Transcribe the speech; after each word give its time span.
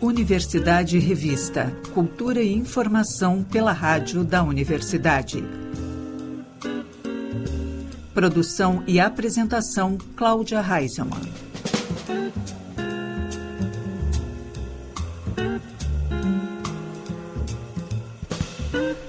Universidade 0.00 0.98
Revista. 0.98 1.72
Cultura 1.94 2.42
e 2.42 2.52
informação 2.52 3.42
pela 3.42 3.72
rádio 3.72 4.24
da 4.24 4.42
universidade. 4.42 5.44
Produção 8.14 8.82
e 8.86 8.98
apresentação 8.98 9.96
Cláudia 10.16 10.60
Reisemann. 10.60 11.22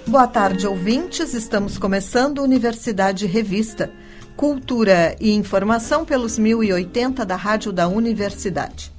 Boa 0.08 0.28
tarde, 0.28 0.66
ouvintes. 0.66 1.34
Estamos 1.34 1.78
começando 1.78 2.40
Universidade 2.40 3.26
Revista. 3.26 3.92
Cultura 4.40 5.18
e 5.20 5.34
informação 5.34 6.06
pelos 6.06 6.40
1080 6.40 7.26
da 7.26 7.36
Rádio 7.36 7.74
da 7.74 7.90
Universidade. 7.90 8.90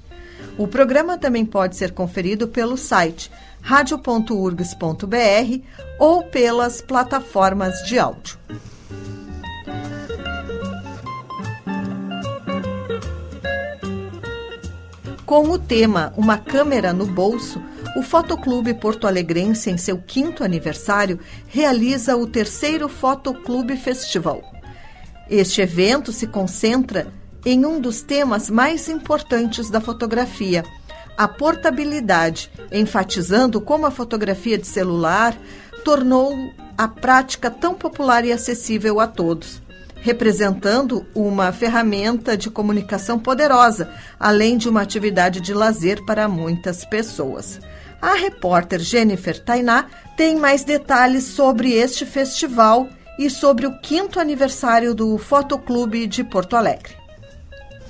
O 0.59 0.69
programa 0.69 1.17
também 1.17 1.47
pode 1.47 1.77
ser 1.77 1.93
conferido 1.93 2.47
pelo 2.47 2.77
site 2.77 3.33
radio.urgs.br 3.63 5.63
ou 5.99 6.25
pelas 6.25 6.83
plataformas 6.83 7.83
de 7.87 7.99
áudio. 7.99 8.39
Com 15.25 15.49
o 15.49 15.59
tema 15.59 16.13
Uma 16.19 16.37
Câmera 16.37 16.93
no 16.93 17.07
Bolso, 17.07 17.63
o 17.97 18.03
Fotoclube 18.03 18.75
Porto 18.75 19.07
Alegrense, 19.07 19.71
em 19.71 19.79
seu 19.79 19.97
quinto 19.97 20.45
aniversário, 20.45 21.19
realiza 21.49 22.15
o 22.15 22.27
terceiro 22.27 22.91
Fotoclube 22.91 23.79
Festival. 23.79 24.60
Este 25.31 25.61
evento 25.63 26.11
se 26.11 26.27
concentra 26.27 27.07
em 27.47 27.65
um 27.65 27.81
dos 27.81 28.03
temas 28.03 28.51
mais 28.51 28.89
importantes 28.89 29.71
da 29.71 29.81
fotografia, 29.81 30.65
a 31.17 31.29
portabilidade, 31.29 32.51
enfatizando 32.73 33.61
como 33.61 33.87
a 33.87 33.93
fotografia 33.93 34.59
de 34.59 34.67
celular 34.67 35.37
tornou 35.85 36.35
a 36.77 36.89
prática 36.89 37.49
tão 37.49 37.75
popular 37.75 38.25
e 38.25 38.33
acessível 38.33 38.99
a 38.99 39.07
todos, 39.07 39.63
representando 40.01 41.07
uma 41.15 41.53
ferramenta 41.53 42.37
de 42.37 42.51
comunicação 42.51 43.17
poderosa, 43.17 43.89
além 44.19 44.59
de 44.59 44.69
uma 44.69 44.83
atividade 44.83 45.41
de 45.41 45.55
lazer 45.55 46.05
para 46.05 46.27
muitas 46.27 46.85
pessoas. 46.85 47.61
A 48.03 48.15
repórter 48.15 48.81
Jennifer 48.81 49.39
Tainá 49.39 49.87
tem 50.17 50.37
mais 50.37 50.65
detalhes 50.65 51.25
sobre 51.25 51.73
este 51.75 52.05
festival 52.05 52.89
e 53.21 53.29
sobre 53.29 53.67
o 53.67 53.79
quinto 53.81 54.19
aniversário 54.19 54.95
do 54.95 55.19
Fotoclube 55.19 56.07
de 56.07 56.25
Porto 56.25 56.57
Alegre. 56.57 56.95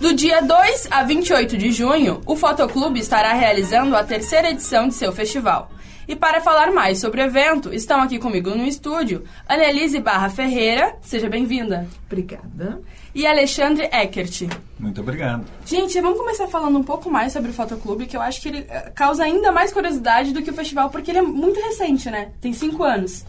Do 0.00 0.12
dia 0.12 0.42
2 0.42 0.88
a 0.90 1.04
28 1.04 1.56
de 1.56 1.70
junho, 1.70 2.20
o 2.26 2.34
Fotoclube 2.34 2.98
estará 2.98 3.32
realizando 3.32 3.94
a 3.94 4.02
terceira 4.02 4.50
edição 4.50 4.88
de 4.88 4.94
seu 4.94 5.12
festival. 5.12 5.70
E 6.08 6.16
para 6.16 6.40
falar 6.40 6.72
mais 6.72 6.98
sobre 6.98 7.20
o 7.20 7.24
evento, 7.24 7.72
estão 7.72 8.00
aqui 8.00 8.18
comigo 8.18 8.50
no 8.50 8.64
estúdio 8.64 9.22
Annelise 9.48 10.00
Barra 10.00 10.28
Ferreira, 10.28 10.96
seja 11.00 11.28
bem-vinda. 11.28 11.86
Obrigada. 12.06 12.80
E 13.14 13.24
Alexandre 13.24 13.88
Eckert. 13.92 14.48
Muito 14.80 15.00
obrigado. 15.00 15.44
Gente, 15.64 16.00
vamos 16.00 16.18
começar 16.18 16.48
falando 16.48 16.76
um 16.76 16.82
pouco 16.82 17.08
mais 17.08 17.32
sobre 17.32 17.52
o 17.52 17.54
Fotoclube, 17.54 18.06
que 18.06 18.16
eu 18.16 18.20
acho 18.20 18.42
que 18.42 18.48
ele 18.48 18.66
eh, 18.68 18.90
causa 18.96 19.22
ainda 19.22 19.52
mais 19.52 19.72
curiosidade 19.72 20.32
do 20.32 20.42
que 20.42 20.50
o 20.50 20.54
festival, 20.54 20.90
porque 20.90 21.12
ele 21.12 21.18
é 21.18 21.22
muito 21.22 21.60
recente, 21.60 22.10
né? 22.10 22.32
Tem 22.40 22.52
cinco 22.52 22.82
anos. 22.82 23.24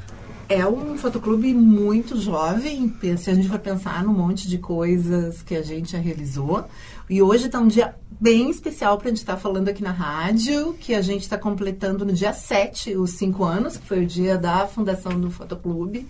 É 0.54 0.68
um 0.68 0.98
fotoclube 0.98 1.54
muito 1.54 2.20
jovem, 2.20 2.94
se 3.18 3.30
a 3.30 3.34
gente 3.34 3.48
for 3.48 3.58
pensar 3.58 4.04
num 4.04 4.12
monte 4.12 4.50
de 4.50 4.58
coisas 4.58 5.42
que 5.42 5.56
a 5.56 5.62
gente 5.62 5.94
já 5.94 5.98
realizou. 5.98 6.66
E 7.10 7.22
hoje 7.22 7.46
está 7.46 7.58
um 7.58 7.70
dia 7.70 7.96
bem 8.20 8.50
especial 8.50 8.98
para 8.98 9.08
a 9.08 9.12
gente 9.12 9.20
estar 9.20 9.36
tá 9.36 9.40
falando 9.40 9.70
aqui 9.70 9.82
na 9.82 9.94
rádio, 9.94 10.74
que 10.74 10.94
a 10.94 11.02
gente 11.02 11.22
está 11.22 11.38
completando 11.38 12.04
no 12.04 12.12
dia 12.12 12.34
7 12.34 12.98
os 12.98 13.12
cinco 13.12 13.46
anos, 13.46 13.78
que 13.78 13.88
foi 13.88 14.04
o 14.04 14.06
dia 14.06 14.38
da 14.38 14.68
fundação 14.68 15.18
do 15.18 15.32
Fotoclube. 15.32 16.06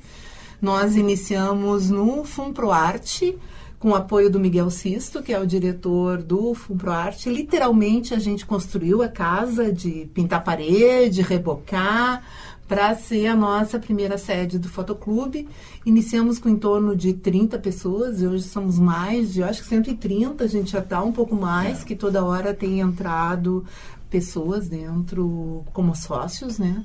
Nós 0.60 0.96
iniciamos 0.96 1.92
no 1.92 2.26
FUNPROARTE, 2.26 3.38
com 3.78 3.90
o 3.90 3.96
apoio 3.96 4.30
do 4.30 4.40
Miguel 4.40 4.70
Sisto, 4.70 5.24
que 5.24 5.34
é 5.34 5.40
o 5.40 5.46
diretor 5.46 6.22
do 6.22 6.56
FUNPROARTE. 6.56 7.30
Literalmente 7.30 8.14
a 8.14 8.20
gente 8.20 8.46
construiu 8.46 9.04
a 9.04 9.08
casa 9.08 9.72
de 9.72 10.10
pintar 10.14 10.44
parede, 10.44 11.24
rebocar, 11.24 12.24
para 12.72 12.96
ser 12.96 13.28
a 13.28 13.36
nossa 13.36 13.78
primeira 13.78 14.18
sede 14.18 14.58
do 14.58 14.70
Fotoclube. 14.70 15.46
Iniciamos 15.86 16.40
com 16.40 16.48
em 16.48 16.56
torno 16.56 16.96
de 16.96 17.12
30 17.12 17.60
pessoas 17.60 18.22
hoje 18.22 18.44
somos 18.44 18.80
mais 18.80 19.34
de, 19.34 19.44
acho 19.44 19.62
que 19.62 19.68
130, 19.68 20.42
a 20.42 20.48
gente 20.48 20.72
já 20.72 20.80
está 20.80 21.04
um 21.04 21.12
pouco 21.12 21.36
mais, 21.36 21.84
que 21.84 21.98
toda 21.98 22.24
hora 22.24 22.54
tem 22.54 22.80
entrado 22.80 23.66
pessoas 24.10 24.70
dentro 24.70 25.66
como 25.74 25.94
sócios, 25.94 26.58
né? 26.58 26.82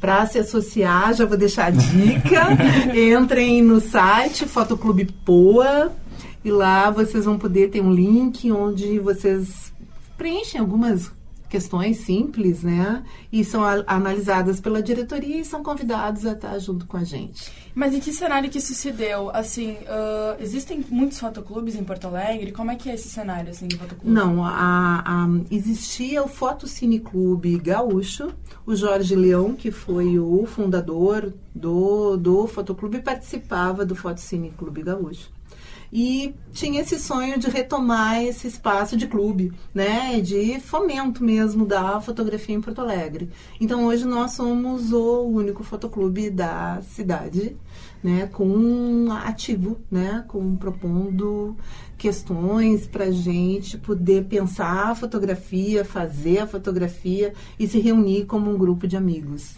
Para 0.00 0.24
se 0.24 0.38
associar, 0.38 1.12
já 1.12 1.26
vou 1.26 1.36
deixar 1.36 1.66
a 1.66 1.70
dica. 1.70 2.56
Entrem 2.96 3.60
no 3.60 3.78
site 3.78 4.46
Fotoclube 4.46 5.04
Poa 5.22 5.92
e 6.42 6.50
lá 6.50 6.90
vocês 6.90 7.26
vão 7.26 7.38
poder 7.38 7.68
ter 7.68 7.82
um 7.82 7.92
link 7.92 8.50
onde 8.50 8.98
vocês 9.00 9.70
preenchem 10.16 10.58
algumas 10.58 11.10
questões 11.48 11.98
simples, 11.98 12.62
né? 12.62 13.04
E 13.32 13.44
são 13.44 13.64
a, 13.64 13.84
analisadas 13.86 14.60
pela 14.60 14.82
diretoria 14.82 15.38
e 15.38 15.44
são 15.44 15.62
convidados 15.62 16.26
a 16.26 16.32
estar 16.32 16.58
junto 16.58 16.86
com 16.86 16.96
a 16.96 17.04
gente. 17.04 17.50
Mas 17.74 17.94
em 17.94 18.00
que 18.00 18.12
cenário 18.12 18.48
que 18.48 18.58
isso 18.58 18.74
se 18.74 18.90
deu? 18.90 19.30
Assim, 19.30 19.72
uh, 19.72 20.40
existem 20.40 20.84
muitos 20.88 21.18
fotoclubes 21.18 21.76
em 21.76 21.84
Porto 21.84 22.06
Alegre? 22.06 22.52
Como 22.52 22.70
é 22.70 22.76
que 22.76 22.88
é 22.88 22.94
esse 22.94 23.08
cenário, 23.08 23.50
assim, 23.50 23.66
de 23.66 23.76
fotoclube? 23.76 24.10
Não, 24.10 24.44
a, 24.44 25.02
a, 25.04 25.28
existia 25.50 26.22
o 26.22 26.28
Fotocine 26.28 26.98
Clube 27.00 27.58
Gaúcho, 27.58 28.32
o 28.64 28.74
Jorge 28.74 29.14
Leão, 29.14 29.54
que 29.54 29.70
foi 29.70 30.18
o 30.18 30.46
fundador 30.46 31.32
do, 31.54 32.16
do 32.16 32.46
fotoclube, 32.46 33.00
participava 33.00 33.84
do 33.84 33.94
Fotocine 33.94 34.50
Clube 34.50 34.82
Gaúcho 34.82 35.35
e 35.92 36.34
tinha 36.52 36.80
esse 36.80 36.98
sonho 36.98 37.38
de 37.38 37.48
retomar 37.48 38.22
esse 38.22 38.46
espaço 38.46 38.96
de 38.96 39.06
clube, 39.06 39.52
né, 39.74 40.20
de 40.20 40.58
fomento 40.60 41.22
mesmo 41.22 41.66
da 41.66 42.00
fotografia 42.00 42.54
em 42.54 42.60
Porto 42.60 42.80
Alegre. 42.80 43.30
Então 43.60 43.86
hoje 43.86 44.04
nós 44.04 44.32
somos 44.32 44.92
o 44.92 45.22
único 45.22 45.62
fotoclube 45.62 46.30
da 46.30 46.80
cidade, 46.82 47.56
né, 48.02 48.28
com 48.32 49.08
ativo, 49.10 49.78
né, 49.90 50.24
com 50.28 50.56
propondo 50.56 51.56
questões 51.96 52.86
para 52.86 53.10
gente 53.10 53.78
poder 53.78 54.24
pensar 54.24 54.90
a 54.90 54.94
fotografia, 54.94 55.84
fazer 55.84 56.40
a 56.40 56.46
fotografia 56.46 57.32
e 57.58 57.66
se 57.66 57.78
reunir 57.78 58.26
como 58.26 58.50
um 58.50 58.58
grupo 58.58 58.86
de 58.86 58.96
amigos. 58.96 59.54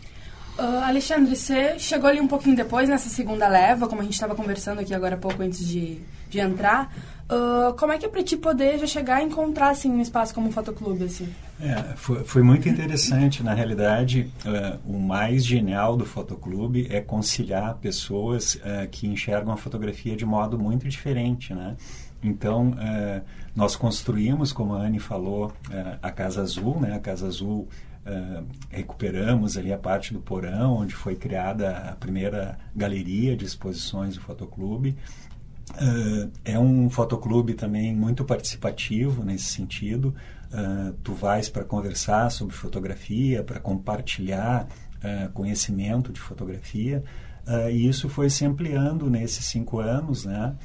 Uh, 0.59 0.83
Alexandre, 0.85 1.37
você 1.37 1.79
chegou 1.79 2.11
ali 2.11 2.21
um 2.21 2.27
pouquinho 2.27 2.57
depois 2.57 2.89
nessa 2.89 3.09
segunda 3.09 3.47
leva, 3.47 3.87
como 3.87 4.01
a 4.01 4.05
gente 4.05 4.15
estava 4.15 4.35
conversando 4.35 4.81
aqui 4.81 4.93
agora 4.93 5.15
há 5.15 5.19
pouco 5.19 5.41
antes 5.41 5.65
de, 5.65 6.01
de 6.29 6.39
entrar. 6.39 6.93
Uh, 7.31 7.75
como 7.75 7.93
é 7.93 7.99
que 7.99 8.07
é 8.07 8.09
para 8.09 8.23
ti 8.23 8.39
poder 8.39 8.79
já 8.79 8.87
chegar 8.87 9.21
e 9.23 9.27
encontrar 9.27 9.69
assim, 9.69 9.91
um 9.91 10.01
espaço 10.01 10.35
como 10.35 10.49
um 10.49 10.53
fotoclube? 10.53 11.05
Assim? 11.05 11.29
É, 11.61 11.95
foi, 11.95 12.25
foi 12.25 12.43
muito 12.43 12.67
interessante. 12.69 13.43
Na 13.43 13.53
realidade, 13.53 14.33
uh, 14.47 14.79
o 14.91 14.99
mais 14.99 15.45
genial 15.45 15.95
do 15.95 16.07
fotoclube 16.07 16.87
é 16.91 17.03
conciliar 17.03 17.75
pessoas 17.75 18.55
uh, 18.55 18.89
que 18.91 19.07
enxergam 19.07 19.53
a 19.53 19.59
fotografia 19.59 20.17
de 20.17 20.25
modo 20.25 20.59
muito 20.59 20.89
diferente, 20.89 21.53
né? 21.53 21.77
Então, 22.21 22.75
nós 23.55 23.77
construímos, 23.77 24.53
como 24.53 24.75
a 24.75 24.81
Anne 24.81 24.99
falou, 24.99 25.53
a 26.03 26.11
Casa 26.11 26.43
Azul, 26.43 26.81
né? 26.81 26.97
A 26.97 26.99
Casa 26.99 27.29
Azul 27.29 27.69
Uh, 28.09 28.43
recuperamos 28.71 29.59
ali 29.59 29.71
a 29.71 29.77
parte 29.77 30.15
do 30.15 30.21
porão, 30.21 30.79
onde 30.79 30.95
foi 30.95 31.15
criada 31.15 31.77
a 31.91 31.93
primeira 31.95 32.59
galeria 32.75 33.37
de 33.37 33.45
exposições 33.45 34.15
do 34.15 34.23
Fotoclube. 34.23 34.97
Uh, 35.71 36.31
é 36.45 36.59
um 36.59 36.89
fotoclube 36.89 37.55
também 37.55 37.95
muito 37.95 38.25
participativo 38.25 39.25
nesse 39.25 39.45
sentido. 39.45 40.15
Uh, 40.53 40.93
tu 41.03 41.13
vais 41.15 41.49
para 41.49 41.65
conversar 41.65 42.31
sobre 42.31 42.55
fotografia, 42.55 43.43
para 43.43 43.61
compartilhar 43.61 44.67
conhecimento 45.33 46.13
de 46.13 46.19
fotografia. 46.19 47.05
e 47.71 47.89
isso 47.89 48.09
foi 48.09 48.29
se 48.29 48.45
ampliando 48.45 49.09
nesses 49.09 49.45
cinco 49.45 49.79
anos, 49.79 50.25
né? 50.25 50.57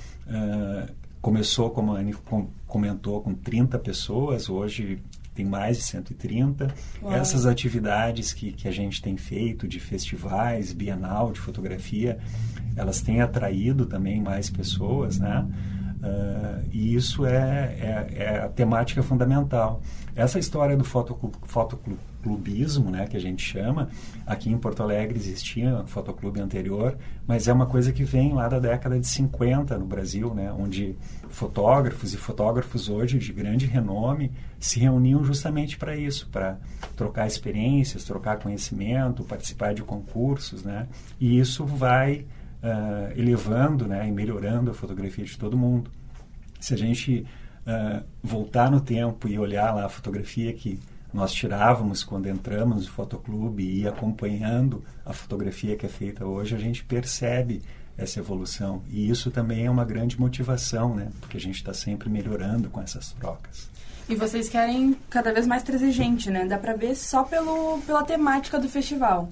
começou, 1.22 1.70
como 1.70 1.96
a 1.96 2.00
Anne 2.00 2.16
comentou, 2.66 3.22
com 3.22 3.36
30 3.36 3.78
pessoas, 3.78 4.50
hoje 4.50 5.00
tem 5.34 5.46
mais 5.46 5.78
de 5.78 5.84
130. 5.84 6.74
Uau. 7.02 7.14
Essas 7.14 7.46
atividades 7.46 8.34
que, 8.34 8.52
que 8.52 8.68
a 8.68 8.72
gente 8.72 9.02
tem 9.02 9.18
feito 9.18 9.68
de 9.68 9.80
festivais, 9.80 10.74
bienal 10.74 11.32
de 11.32 11.40
fotografia, 11.40 12.18
elas 12.76 13.02
têm 13.02 13.22
atraído 13.22 13.86
também 13.86 14.22
mais 14.22 14.50
pessoas, 14.50 15.20
né? 15.20 15.48
Uh, 16.04 16.68
e 16.70 16.96
isso 16.96 17.26
é, 17.26 17.78
é, 17.80 18.08
é, 18.16 18.38
a 18.40 18.50
temática 18.50 19.02
fundamental. 19.02 19.82
Essa 20.14 20.38
história 20.38 20.76
do 20.76 20.84
fotoclubismo, 20.84 22.92
né, 22.92 23.08
que 23.08 23.16
a 23.16 23.22
gente 23.22 23.42
chama, 23.42 23.88
aqui 24.28 24.52
em 24.52 24.58
Porto 24.58 24.84
Alegre 24.84 25.18
existia 25.18 25.78
um 25.78 25.88
fotoclube 25.88 26.42
anterior, 26.42 26.98
mas 27.26 27.48
é 27.48 27.54
uma 27.54 27.66
coisa 27.66 27.94
que 27.94 28.04
vem 28.04 28.34
lá 28.34 28.50
da 28.50 28.60
década 28.60 29.00
de 29.00 29.08
50 29.08 29.78
no 29.78 29.86
Brasil, 29.86 30.34
né, 30.34 30.52
onde 30.52 30.94
fotógrafos 31.34 32.14
e 32.14 32.18
fotógrafos 32.18 32.90
hoje 32.90 33.18
de 33.18 33.34
grande 33.34 33.66
renome 33.66 34.32
se 34.60 34.80
reuniam 34.80 35.24
justamente 35.24 35.78
para 35.78 35.98
isso, 35.98 36.30
para 36.32 36.60
trocar 36.96 37.26
experiências, 37.26 38.04
trocar 38.04 38.38
conhecimento, 38.38 39.24
participar 39.24 39.74
de 39.74 39.82
concursos, 39.82 40.64
né, 40.64 40.88
e 41.20 41.40
isso 41.40 41.66
vai 41.66 42.28
uh, 42.62 43.20
elevando 43.20 43.88
né, 43.88 44.08
e 44.08 44.12
melhorando 44.12 44.70
a 44.70 44.76
fotografia 44.76 45.26
de 45.26 45.36
todo 45.36 45.58
mundo. 45.58 45.90
Se 46.60 46.76
a 46.76 46.78
gente 46.78 47.26
uh, 47.66 48.04
voltar 48.22 48.70
no 48.70 48.80
tempo 48.80 49.28
e 49.28 49.40
olhar 49.40 49.74
lá 49.74 49.86
a 49.86 49.90
fotografia 49.90 50.54
que 50.54 50.80
nós 51.12 51.34
tirávamos 51.34 52.04
quando 52.04 52.28
entramos 52.28 52.86
no 52.86 52.92
fotoclube 52.92 53.64
e 53.64 53.88
acompanhando 53.88 54.84
a 55.04 55.14
fotografia 55.14 55.76
que 55.76 55.86
é 55.88 55.90
feita 55.90 56.26
hoje, 56.26 56.56
a 56.56 56.60
gente 56.60 56.84
percebe 56.84 57.64
essa 57.98 58.20
evolução. 58.20 58.82
E 58.90 59.10
isso 59.10 59.32
também 59.32 59.66
é 59.66 59.72
uma 59.72 59.86
grande 59.86 60.20
motivação, 60.20 60.96
né? 60.96 61.10
Porque 61.20 61.38
a 61.38 61.40
gente 61.40 61.56
está 61.56 61.74
sempre 61.74 62.10
melhorando 62.10 62.70
com 62.70 62.82
essas 62.82 63.12
trocas. 63.14 63.70
E 64.10 64.16
vocês 64.16 64.50
querem 64.50 64.98
cada 65.10 65.32
vez 65.32 65.48
mais 65.48 65.64
trazer 65.64 65.92
gente, 65.92 66.30
né? 66.30 66.46
Dá 66.46 66.58
para 66.58 66.76
ver 66.76 66.96
só 66.96 67.24
pelo, 67.24 67.80
pela 67.86 68.04
temática 68.04 68.60
do 68.60 68.68
festival. 68.68 69.30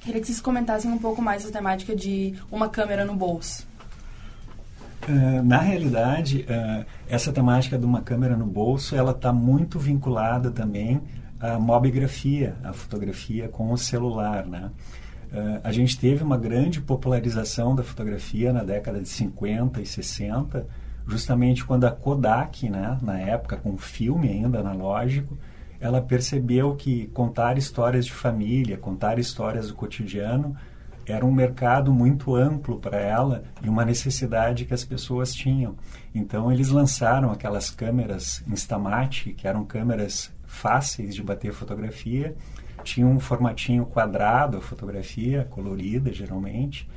Queria 0.00 0.20
que 0.20 0.26
vocês 0.26 0.40
comentassem 0.40 0.90
um 0.90 0.98
pouco 0.98 1.20
mais 1.20 1.44
a 1.44 1.50
temática 1.50 1.96
de 1.96 2.34
uma 2.50 2.68
câmera 2.68 3.04
no 3.04 3.16
bolso. 3.16 3.66
Uh, 5.08 5.42
na 5.42 5.58
realidade, 5.58 6.46
uh, 6.48 6.84
essa 7.08 7.32
temática 7.32 7.76
de 7.76 7.84
uma 7.84 8.00
câmera 8.00 8.36
no 8.36 8.46
bolso, 8.46 8.94
ela 8.94 9.10
está 9.10 9.32
muito 9.32 9.78
vinculada 9.78 10.50
também 10.50 11.00
à 11.40 11.58
mobigrafia, 11.58 12.56
à 12.62 12.72
fotografia 12.72 13.48
com 13.48 13.72
o 13.72 13.76
celular, 13.76 14.46
né? 14.46 14.70
Uh, 15.32 15.60
a 15.62 15.72
gente 15.72 15.98
teve 15.98 16.22
uma 16.22 16.38
grande 16.38 16.80
popularização 16.80 17.74
da 17.74 17.82
fotografia 17.82 18.52
na 18.52 18.62
década 18.62 19.00
de 19.00 19.08
50 19.08 19.80
e 19.80 19.86
60, 19.86 20.66
justamente 21.06 21.64
quando 21.64 21.84
a 21.84 21.90
Kodak, 21.90 22.68
né, 22.68 22.98
na 23.02 23.18
época 23.18 23.56
com 23.56 23.76
filme 23.76 24.28
ainda 24.28 24.60
analógico, 24.60 25.36
ela 25.80 26.00
percebeu 26.00 26.74
que 26.74 27.06
contar 27.08 27.58
histórias 27.58 28.06
de 28.06 28.12
família, 28.12 28.76
contar 28.76 29.18
histórias 29.18 29.68
do 29.68 29.74
cotidiano, 29.74 30.56
era 31.06 31.24
um 31.24 31.32
mercado 31.32 31.92
muito 31.92 32.34
amplo 32.34 32.78
para 32.78 32.98
ela 32.98 33.44
e 33.62 33.68
uma 33.68 33.84
necessidade 33.84 34.64
que 34.64 34.74
as 34.74 34.84
pessoas 34.84 35.32
tinham. 35.32 35.76
Então 36.14 36.50
eles 36.50 36.70
lançaram 36.70 37.30
aquelas 37.30 37.70
câmeras 37.70 38.42
Instamate, 38.46 39.32
que 39.32 39.46
eram 39.46 39.64
câmeras 39.64 40.32
fáceis 40.44 41.14
de 41.14 41.22
bater 41.22 41.52
fotografia, 41.52 42.34
tinha 42.86 43.06
um 43.06 43.18
formatinho 43.18 43.84
quadrado 43.84 44.58
a 44.58 44.60
fotografia, 44.60 45.46
colorida 45.50 46.12
geralmente, 46.12 46.88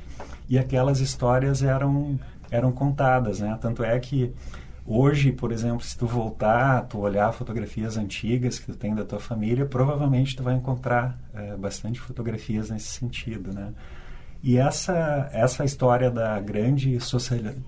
e 0.48 0.58
aquelas 0.58 1.00
histórias 1.00 1.62
eram 1.62 2.18
eram 2.50 2.72
contadas, 2.72 3.40
né? 3.40 3.56
Tanto 3.60 3.84
é 3.84 3.98
que 3.98 4.32
Hoje, 4.92 5.30
por 5.30 5.52
exemplo, 5.52 5.84
se 5.84 5.96
tu 5.96 6.04
voltar, 6.04 6.82
tu 6.88 6.98
olhar 6.98 7.30
fotografias 7.32 7.96
antigas 7.96 8.58
que 8.58 8.66
tu 8.66 8.76
tem 8.76 8.92
da 8.92 9.04
tua 9.04 9.20
família, 9.20 9.64
provavelmente 9.64 10.34
tu 10.34 10.42
vai 10.42 10.54
encontrar 10.54 11.16
é, 11.32 11.54
bastante 11.56 12.00
fotografias 12.00 12.70
nesse 12.70 12.88
sentido, 12.88 13.52
né? 13.52 13.72
E 14.42 14.56
essa, 14.56 15.30
essa 15.32 15.64
história 15.64 16.10
da 16.10 16.40
grande 16.40 16.98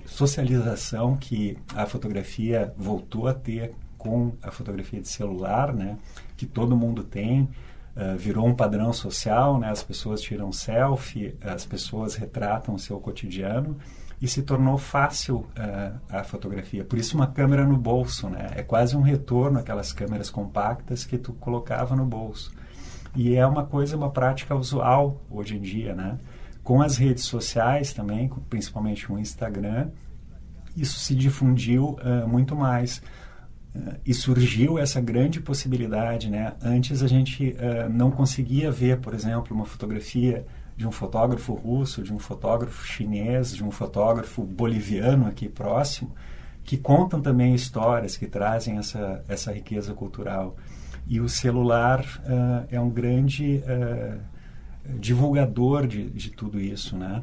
socialização 0.06 1.16
que 1.16 1.56
a 1.76 1.86
fotografia 1.86 2.72
voltou 2.76 3.28
a 3.28 3.34
ter 3.34 3.72
com 3.98 4.32
a 4.42 4.50
fotografia 4.50 5.00
de 5.00 5.06
celular, 5.06 5.72
né? 5.72 5.98
Que 6.36 6.44
todo 6.44 6.76
mundo 6.76 7.04
tem, 7.04 7.48
uh, 7.96 8.16
virou 8.16 8.46
um 8.46 8.54
padrão 8.54 8.92
social, 8.92 9.58
né? 9.58 9.70
As 9.70 9.82
pessoas 9.82 10.20
tiram 10.20 10.52
selfie, 10.52 11.36
as 11.40 11.64
pessoas 11.64 12.14
retratam 12.14 12.74
o 12.74 12.78
seu 12.78 12.98
cotidiano 12.98 13.76
e 14.20 14.28
se 14.28 14.42
tornou 14.42 14.78
fácil 14.78 15.38
uh, 15.58 15.98
a 16.08 16.22
fotografia. 16.22 16.84
Por 16.84 16.98
isso 16.98 17.16
uma 17.16 17.26
câmera 17.26 17.66
no 17.66 17.76
bolso, 17.76 18.28
né? 18.28 18.50
É 18.54 18.62
quase 18.62 18.96
um 18.96 19.02
retorno 19.02 19.58
àquelas 19.58 19.92
câmeras 19.92 20.30
compactas 20.30 21.04
que 21.04 21.18
tu 21.18 21.32
colocava 21.32 21.96
no 21.96 22.04
bolso. 22.04 22.52
E 23.14 23.34
é 23.34 23.46
uma 23.46 23.64
coisa, 23.64 23.96
uma 23.96 24.10
prática 24.10 24.54
usual 24.54 25.20
hoje 25.30 25.56
em 25.56 25.60
dia, 25.60 25.94
né? 25.94 26.18
Com 26.62 26.80
as 26.80 26.96
redes 26.96 27.24
sociais 27.24 27.92
também, 27.92 28.30
principalmente 28.48 29.10
o 29.12 29.18
Instagram, 29.18 29.90
isso 30.76 30.98
se 30.98 31.14
difundiu 31.14 31.96
uh, 32.00 32.26
muito 32.28 32.56
mais. 32.56 33.02
Uh, 33.74 33.98
e 34.04 34.12
surgiu 34.12 34.78
essa 34.78 35.00
grande 35.00 35.40
possibilidade, 35.40 36.30
né? 36.30 36.52
Antes 36.62 37.02
a 37.02 37.06
gente 37.06 37.56
não 37.90 38.10
conseguia 38.10 38.70
ver, 38.70 38.98
por 38.98 39.14
exemplo, 39.14 39.56
uma 39.56 39.64
fotografia 39.64 40.44
de 40.76 40.86
um 40.86 40.90
fotógrafo 40.90 41.54
russo, 41.54 42.02
de 42.02 42.12
um 42.12 42.18
fotógrafo 42.18 42.86
chinês, 42.86 43.54
de 43.54 43.62
um 43.62 43.70
fotógrafo 43.70 44.42
boliviano 44.42 45.26
aqui 45.26 45.48
próximo, 45.48 46.12
que 46.64 46.76
contam 46.76 47.20
também 47.20 47.54
histórias, 47.54 48.16
que 48.16 48.26
trazem 48.26 48.78
essa, 48.78 49.24
essa 49.28 49.52
riqueza 49.52 49.92
cultural. 49.94 50.56
E 51.06 51.20
o 51.20 51.28
celular 51.28 52.00
uh, 52.00 52.66
é 52.70 52.80
um 52.80 52.88
grande 52.88 53.62
uh, 53.66 54.18
divulgador 54.98 55.86
de, 55.86 56.08
de 56.10 56.30
tudo 56.30 56.60
isso, 56.60 56.96
né? 56.96 57.22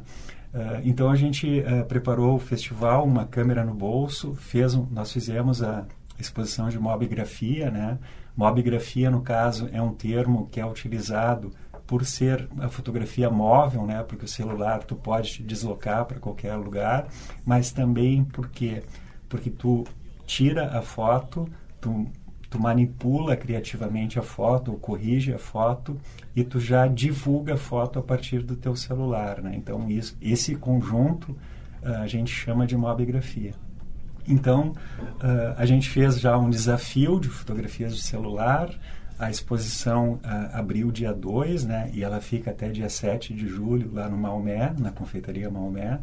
Uh, 0.52 0.80
então 0.84 1.10
a 1.10 1.16
gente 1.16 1.62
preparou 1.88 2.36
o 2.36 2.38
festival, 2.38 3.04
uma 3.04 3.24
câmera 3.24 3.64
no 3.64 3.74
bolso, 3.74 4.34
fez 4.34 4.74
um, 4.74 4.86
nós 4.90 5.12
fizemos 5.12 5.62
a 5.62 5.86
exposição 6.22 6.68
de 6.68 6.78
mobigrafia, 6.78 7.70
né? 7.70 7.98
Mobigrafia, 8.36 9.10
no 9.10 9.22
caso, 9.22 9.68
é 9.72 9.82
um 9.82 9.92
termo 9.92 10.48
que 10.50 10.60
é 10.60 10.66
utilizado 10.66 11.52
por 11.86 12.06
ser 12.06 12.48
a 12.60 12.68
fotografia 12.68 13.28
móvel, 13.28 13.84
né, 13.84 14.04
porque 14.04 14.24
o 14.24 14.28
celular 14.28 14.84
tu 14.84 14.94
pode 14.94 15.32
te 15.32 15.42
deslocar 15.42 16.04
para 16.04 16.20
qualquer 16.20 16.54
lugar, 16.54 17.08
mas 17.44 17.72
também 17.72 18.22
porque 18.22 18.84
porque 19.28 19.50
tu 19.50 19.84
tira 20.26 20.78
a 20.78 20.82
foto, 20.82 21.48
tu, 21.80 22.06
tu 22.48 22.60
manipula 22.60 23.36
criativamente 23.36 24.18
a 24.18 24.22
foto, 24.22 24.72
ou 24.72 24.78
corrige 24.78 25.32
a 25.32 25.38
foto 25.38 25.96
e 26.34 26.44
tu 26.44 26.60
já 26.60 26.86
divulga 26.86 27.54
a 27.54 27.56
foto 27.56 27.98
a 27.98 28.02
partir 28.02 28.42
do 28.42 28.56
teu 28.56 28.76
celular, 28.76 29.40
né? 29.40 29.54
Então 29.56 29.90
isso, 29.90 30.16
esse 30.20 30.54
conjunto 30.54 31.32
uh, 31.82 32.02
a 32.02 32.06
gente 32.06 32.32
chama 32.32 32.66
de 32.66 32.76
mobigrafia. 32.76 33.54
Então 34.30 34.72
uh, 34.98 35.54
a 35.56 35.66
gente 35.66 35.90
fez 35.90 36.20
já 36.20 36.38
um 36.38 36.48
desafio 36.48 37.18
de 37.18 37.28
fotografias 37.28 37.94
de 37.94 38.02
celular 38.02 38.70
a 39.20 39.30
exposição 39.30 40.14
uh, 40.14 40.20
abriu 40.54 40.90
dia 40.90 41.12
2, 41.12 41.66
né? 41.66 41.90
E 41.92 42.02
ela 42.02 42.22
fica 42.22 42.52
até 42.52 42.70
dia 42.70 42.88
7 42.88 43.34
de 43.34 43.46
julho 43.46 43.92
lá 43.92 44.08
no 44.08 44.16
Maomé, 44.16 44.72
na 44.78 44.90
confeitaria 44.90 45.50
Maomé. 45.50 46.00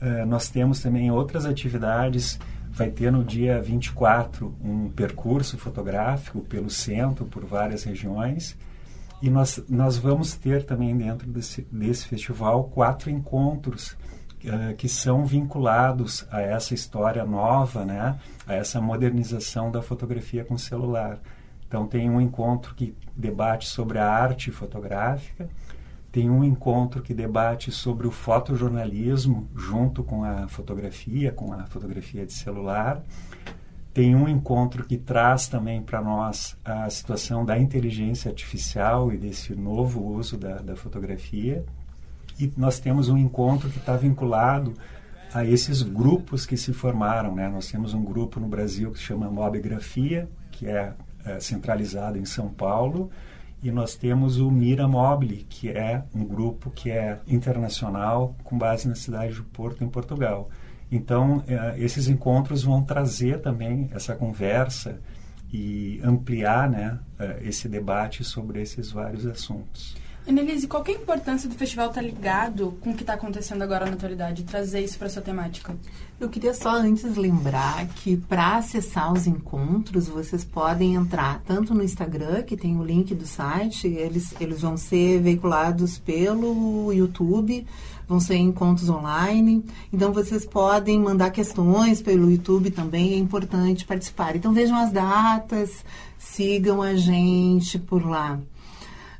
Uh, 0.00 0.26
nós 0.26 0.50
temos 0.50 0.80
também 0.80 1.10
outras 1.10 1.46
atividades. 1.46 2.38
Vai 2.70 2.90
ter 2.90 3.10
no 3.10 3.24
dia 3.24 3.62
24 3.62 4.54
um 4.62 4.90
percurso 4.90 5.56
fotográfico 5.56 6.42
pelo 6.42 6.68
centro, 6.68 7.24
por 7.24 7.46
várias 7.46 7.84
regiões. 7.84 8.58
E 9.22 9.30
nós, 9.30 9.64
nós 9.66 9.96
vamos 9.96 10.34
ter 10.34 10.66
também 10.66 10.94
dentro 10.94 11.26
desse, 11.26 11.66
desse 11.72 12.06
festival 12.06 12.64
quatro 12.64 13.08
encontros 13.08 13.96
que 14.76 14.88
são 14.88 15.24
vinculados 15.24 16.26
a 16.30 16.40
essa 16.40 16.74
história 16.74 17.24
nova, 17.24 17.84
né? 17.84 18.18
a 18.46 18.54
essa 18.54 18.80
modernização 18.80 19.70
da 19.70 19.80
fotografia 19.80 20.44
com 20.44 20.58
celular. 20.58 21.18
Então, 21.66 21.86
tem 21.86 22.10
um 22.10 22.20
encontro 22.20 22.74
que 22.74 22.94
debate 23.16 23.66
sobre 23.68 23.98
a 23.98 24.08
arte 24.08 24.50
fotográfica, 24.50 25.48
tem 26.14 26.30
um 26.30 26.44
encontro 26.44 27.02
que 27.02 27.12
debate 27.12 27.72
sobre 27.72 28.06
o 28.06 28.10
fotojornalismo 28.12 29.48
junto 29.56 30.04
com 30.04 30.22
a 30.22 30.46
fotografia, 30.46 31.32
com 31.32 31.52
a 31.52 31.66
fotografia 31.66 32.24
de 32.24 32.32
celular. 32.32 33.02
Tem 33.92 34.14
um 34.14 34.28
encontro 34.28 34.84
que 34.84 34.96
traz 34.96 35.48
também 35.48 35.82
para 35.82 36.00
nós 36.00 36.56
a 36.64 36.88
situação 36.88 37.44
da 37.44 37.58
inteligência 37.58 38.28
artificial 38.28 39.12
e 39.12 39.16
desse 39.16 39.56
novo 39.56 40.04
uso 40.04 40.36
da, 40.36 40.58
da 40.58 40.76
fotografia. 40.76 41.64
E 42.38 42.52
nós 42.56 42.78
temos 42.78 43.08
um 43.08 43.16
encontro 43.16 43.70
que 43.70 43.78
está 43.78 43.96
vinculado 43.96 44.74
a 45.32 45.44
esses 45.44 45.82
grupos 45.82 46.46
que 46.46 46.56
se 46.56 46.72
formaram. 46.72 47.34
Né? 47.34 47.48
Nós 47.48 47.70
temos 47.70 47.94
um 47.94 48.04
grupo 48.04 48.38
no 48.38 48.48
Brasil 48.48 48.90
que 48.92 48.98
se 48.98 49.04
chama 49.04 49.30
Mobigrafia, 49.30 50.28
que 50.50 50.68
é 50.68 50.94
é, 51.24 51.40
centralizado 51.40 52.18
em 52.18 52.24
São 52.24 52.48
Paulo, 52.50 53.10
e 53.62 53.70
nós 53.70 53.96
temos 53.96 54.38
o 54.38 54.50
Mira 54.50 54.86
Mobile, 54.86 55.46
que 55.48 55.70
é 55.70 56.02
um 56.14 56.22
grupo 56.22 56.70
que 56.70 56.90
é 56.90 57.18
internacional 57.26 58.36
com 58.44 58.58
base 58.58 58.86
na 58.86 58.94
cidade 58.94 59.34
de 59.34 59.42
Porto, 59.42 59.82
em 59.82 59.88
Portugal. 59.88 60.50
Então, 60.92 61.42
é, 61.48 61.74
esses 61.78 62.08
encontros 62.08 62.62
vão 62.62 62.82
trazer 62.82 63.40
também 63.40 63.88
essa 63.94 64.14
conversa 64.14 65.00
e 65.50 65.98
ampliar 66.04 66.68
né, 66.68 66.98
é, 67.18 67.40
esse 67.42 67.68
debate 67.68 68.22
sobre 68.22 68.60
esses 68.60 68.92
vários 68.92 69.24
assuntos. 69.24 69.96
Annelise, 70.26 70.66
qual 70.66 70.82
é 70.86 70.90
a 70.90 70.94
importância 70.94 71.46
do 71.46 71.54
festival 71.54 71.88
estar 71.88 72.00
tá 72.00 72.06
ligado 72.06 72.78
com 72.80 72.90
o 72.90 72.94
que 72.94 73.02
está 73.02 73.12
acontecendo 73.12 73.60
agora 73.60 73.84
na 73.84 73.92
atualidade, 73.92 74.42
trazer 74.44 74.80
isso 74.80 74.98
para 74.98 75.10
sua 75.10 75.20
temática? 75.20 75.76
Eu 76.18 76.30
queria 76.30 76.54
só 76.54 76.70
antes 76.70 77.14
lembrar 77.14 77.86
que 77.88 78.16
para 78.16 78.56
acessar 78.56 79.12
os 79.12 79.26
encontros, 79.26 80.08
vocês 80.08 80.42
podem 80.42 80.94
entrar 80.94 81.42
tanto 81.44 81.74
no 81.74 81.84
Instagram, 81.84 82.42
que 82.42 82.56
tem 82.56 82.78
o 82.78 82.82
link 82.82 83.14
do 83.14 83.26
site, 83.26 83.86
eles, 83.86 84.34
eles 84.40 84.62
vão 84.62 84.78
ser 84.78 85.20
veiculados 85.20 85.98
pelo 85.98 86.90
YouTube, 86.90 87.66
vão 88.08 88.18
ser 88.18 88.36
encontros 88.36 88.88
online. 88.88 89.62
Então 89.92 90.10
vocês 90.10 90.46
podem 90.46 90.98
mandar 90.98 91.32
questões 91.32 92.00
pelo 92.00 92.30
YouTube 92.30 92.70
também, 92.70 93.12
é 93.12 93.18
importante 93.18 93.84
participar. 93.84 94.36
Então 94.36 94.54
vejam 94.54 94.78
as 94.78 94.90
datas, 94.90 95.84
sigam 96.18 96.80
a 96.80 96.94
gente 96.94 97.78
por 97.78 98.06
lá. 98.06 98.40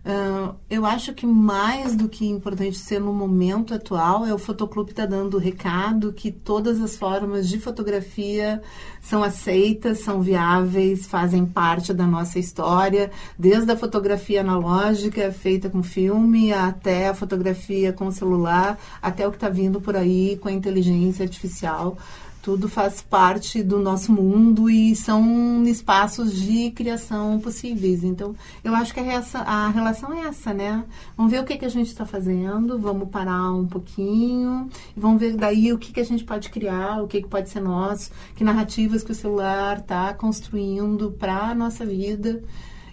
Uh, 0.04 0.54
eu 0.68 0.84
acho 0.84 1.14
que 1.14 1.26
mais 1.26 1.96
do 1.96 2.10
que 2.10 2.26
importante 2.26 2.76
ser 2.76 3.00
no 3.00 3.10
momento 3.10 3.72
atual 3.72 4.26
é 4.26 4.34
o 4.34 4.38
Fotoclube 4.38 4.90
estar 4.90 5.04
tá 5.04 5.08
dando 5.08 5.38
o 5.38 5.40
recado 5.40 6.12
que 6.12 6.30
todas 6.30 6.78
as 6.78 6.94
formas 6.94 7.48
de 7.48 7.58
fotografia 7.58 8.60
são 9.00 9.22
aceitas, 9.22 10.00
são 10.00 10.20
viáveis, 10.20 11.06
fazem 11.06 11.46
parte 11.46 11.94
da 11.94 12.06
nossa 12.06 12.38
história, 12.38 13.10
desde 13.38 13.72
a 13.72 13.78
fotografia 13.78 14.42
analógica 14.42 15.32
feita 15.32 15.70
com 15.70 15.82
filme 15.82 16.52
até 16.52 17.08
a 17.08 17.14
fotografia 17.14 17.90
com 17.90 18.10
celular, 18.10 18.78
até 19.00 19.26
o 19.26 19.30
que 19.30 19.38
está 19.38 19.48
vindo 19.48 19.80
por 19.80 19.96
aí 19.96 20.36
com 20.36 20.48
a 20.48 20.52
inteligência 20.52 21.22
artificial 21.22 21.96
tudo 22.44 22.68
faz 22.68 23.00
parte 23.00 23.62
do 23.62 23.78
nosso 23.78 24.12
mundo 24.12 24.68
e 24.68 24.94
são 24.94 25.64
espaços 25.64 26.38
de 26.38 26.70
criação 26.72 27.40
possíveis. 27.40 28.04
Então, 28.04 28.36
eu 28.62 28.74
acho 28.74 28.92
que 28.92 29.00
a, 29.00 29.06
essa, 29.06 29.38
a 29.38 29.70
relação 29.70 30.12
é 30.12 30.26
essa, 30.26 30.52
né? 30.52 30.84
Vamos 31.16 31.32
ver 31.32 31.40
o 31.40 31.44
que, 31.44 31.56
que 31.56 31.64
a 31.64 31.70
gente 31.70 31.86
está 31.86 32.04
fazendo, 32.04 32.78
vamos 32.78 33.08
parar 33.08 33.50
um 33.50 33.66
pouquinho, 33.66 34.68
vamos 34.94 35.20
ver 35.20 35.34
daí 35.36 35.72
o 35.72 35.78
que, 35.78 35.90
que 35.90 36.00
a 36.00 36.04
gente 36.04 36.22
pode 36.22 36.50
criar, 36.50 37.02
o 37.02 37.08
que, 37.08 37.22
que 37.22 37.28
pode 37.28 37.48
ser 37.48 37.60
nosso, 37.60 38.10
que 38.36 38.44
narrativas 38.44 39.02
que 39.02 39.12
o 39.12 39.14
celular 39.14 39.78
está 39.78 40.12
construindo 40.12 41.12
para 41.12 41.48
a 41.48 41.54
nossa 41.54 41.86
vida. 41.86 42.42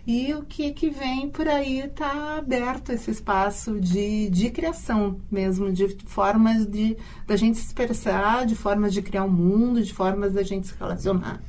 E 0.05 0.34
o 0.34 0.43
que, 0.43 0.72
que 0.72 0.89
vem 0.89 1.29
por 1.29 1.48
aí 1.48 1.81
está 1.81 2.38
aberto 2.38 2.91
esse 2.91 3.12
espaço 3.12 3.79
de, 3.79 4.29
de 4.29 4.50
criação 4.50 5.20
mesmo, 5.29 5.72
de 5.72 5.88
formas 6.05 6.65
de 6.65 6.98
da 7.27 7.36
gente 7.36 7.60
se 7.60 7.67
expressar, 7.67 8.46
de 8.46 8.55
formas 8.55 8.93
de 8.93 9.01
criar 9.01 9.24
um 9.24 9.29
mundo, 9.29 9.84
de 9.84 9.93
formas 9.93 10.34
da 10.34 10.41
gente 10.41 10.67
se 10.67 10.74
relacionar. 10.79 11.41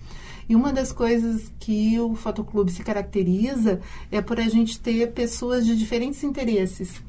E 0.48 0.54
uma 0.54 0.72
das 0.72 0.92
coisas 0.92 1.50
que 1.58 1.98
o 1.98 2.14
Fotoclube 2.14 2.70
se 2.70 2.82
caracteriza 2.82 3.80
é 4.10 4.20
por 4.20 4.38
a 4.38 4.48
gente 4.48 4.78
ter 4.78 5.12
pessoas 5.12 5.64
de 5.64 5.76
diferentes 5.76 6.22
interesses 6.22 7.00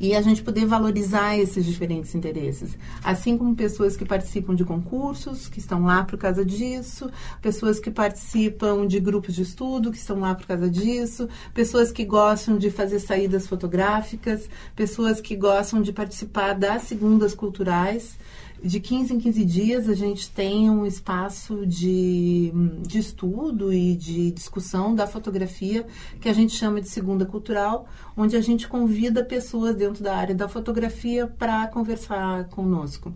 e 0.00 0.14
a 0.14 0.22
gente 0.22 0.42
poder 0.42 0.66
valorizar 0.66 1.36
esses 1.36 1.64
diferentes 1.64 2.14
interesses. 2.14 2.76
Assim 3.02 3.36
como 3.36 3.54
pessoas 3.54 3.96
que 3.96 4.04
participam 4.04 4.54
de 4.54 4.64
concursos, 4.64 5.48
que 5.48 5.58
estão 5.58 5.84
lá 5.84 6.04
por 6.04 6.18
causa 6.18 6.44
disso, 6.44 7.10
pessoas 7.42 7.80
que 7.80 7.90
participam 7.90 8.86
de 8.86 9.00
grupos 9.00 9.34
de 9.34 9.42
estudo, 9.42 9.90
que 9.90 9.98
estão 9.98 10.20
lá 10.20 10.34
por 10.34 10.46
causa 10.46 10.68
disso, 10.70 11.28
pessoas 11.52 11.90
que 11.90 12.04
gostam 12.04 12.58
de 12.58 12.70
fazer 12.70 13.00
saídas 13.00 13.46
fotográficas, 13.46 14.48
pessoas 14.76 15.20
que 15.20 15.36
gostam 15.36 15.82
de 15.82 15.92
participar 15.92 16.54
das 16.54 16.82
segundas 16.82 17.34
culturais 17.34 18.16
de 18.62 18.80
15 18.80 19.14
em 19.14 19.20
15 19.20 19.44
dias 19.44 19.88
a 19.88 19.94
gente 19.94 20.30
tem 20.30 20.68
um 20.68 20.84
espaço 20.84 21.66
de, 21.66 22.52
de 22.86 22.98
estudo 22.98 23.72
e 23.72 23.94
de 23.94 24.30
discussão 24.30 24.94
da 24.94 25.06
fotografia 25.06 25.86
que 26.20 26.28
a 26.28 26.32
gente 26.32 26.54
chama 26.54 26.80
de 26.80 26.88
segunda 26.88 27.24
cultural, 27.24 27.86
onde 28.16 28.36
a 28.36 28.40
gente 28.40 28.66
convida 28.66 29.24
pessoas 29.24 29.76
dentro 29.76 30.02
da 30.02 30.16
área 30.16 30.34
da 30.34 30.48
fotografia 30.48 31.26
para 31.26 31.66
conversar 31.68 32.48
conosco. 32.48 33.12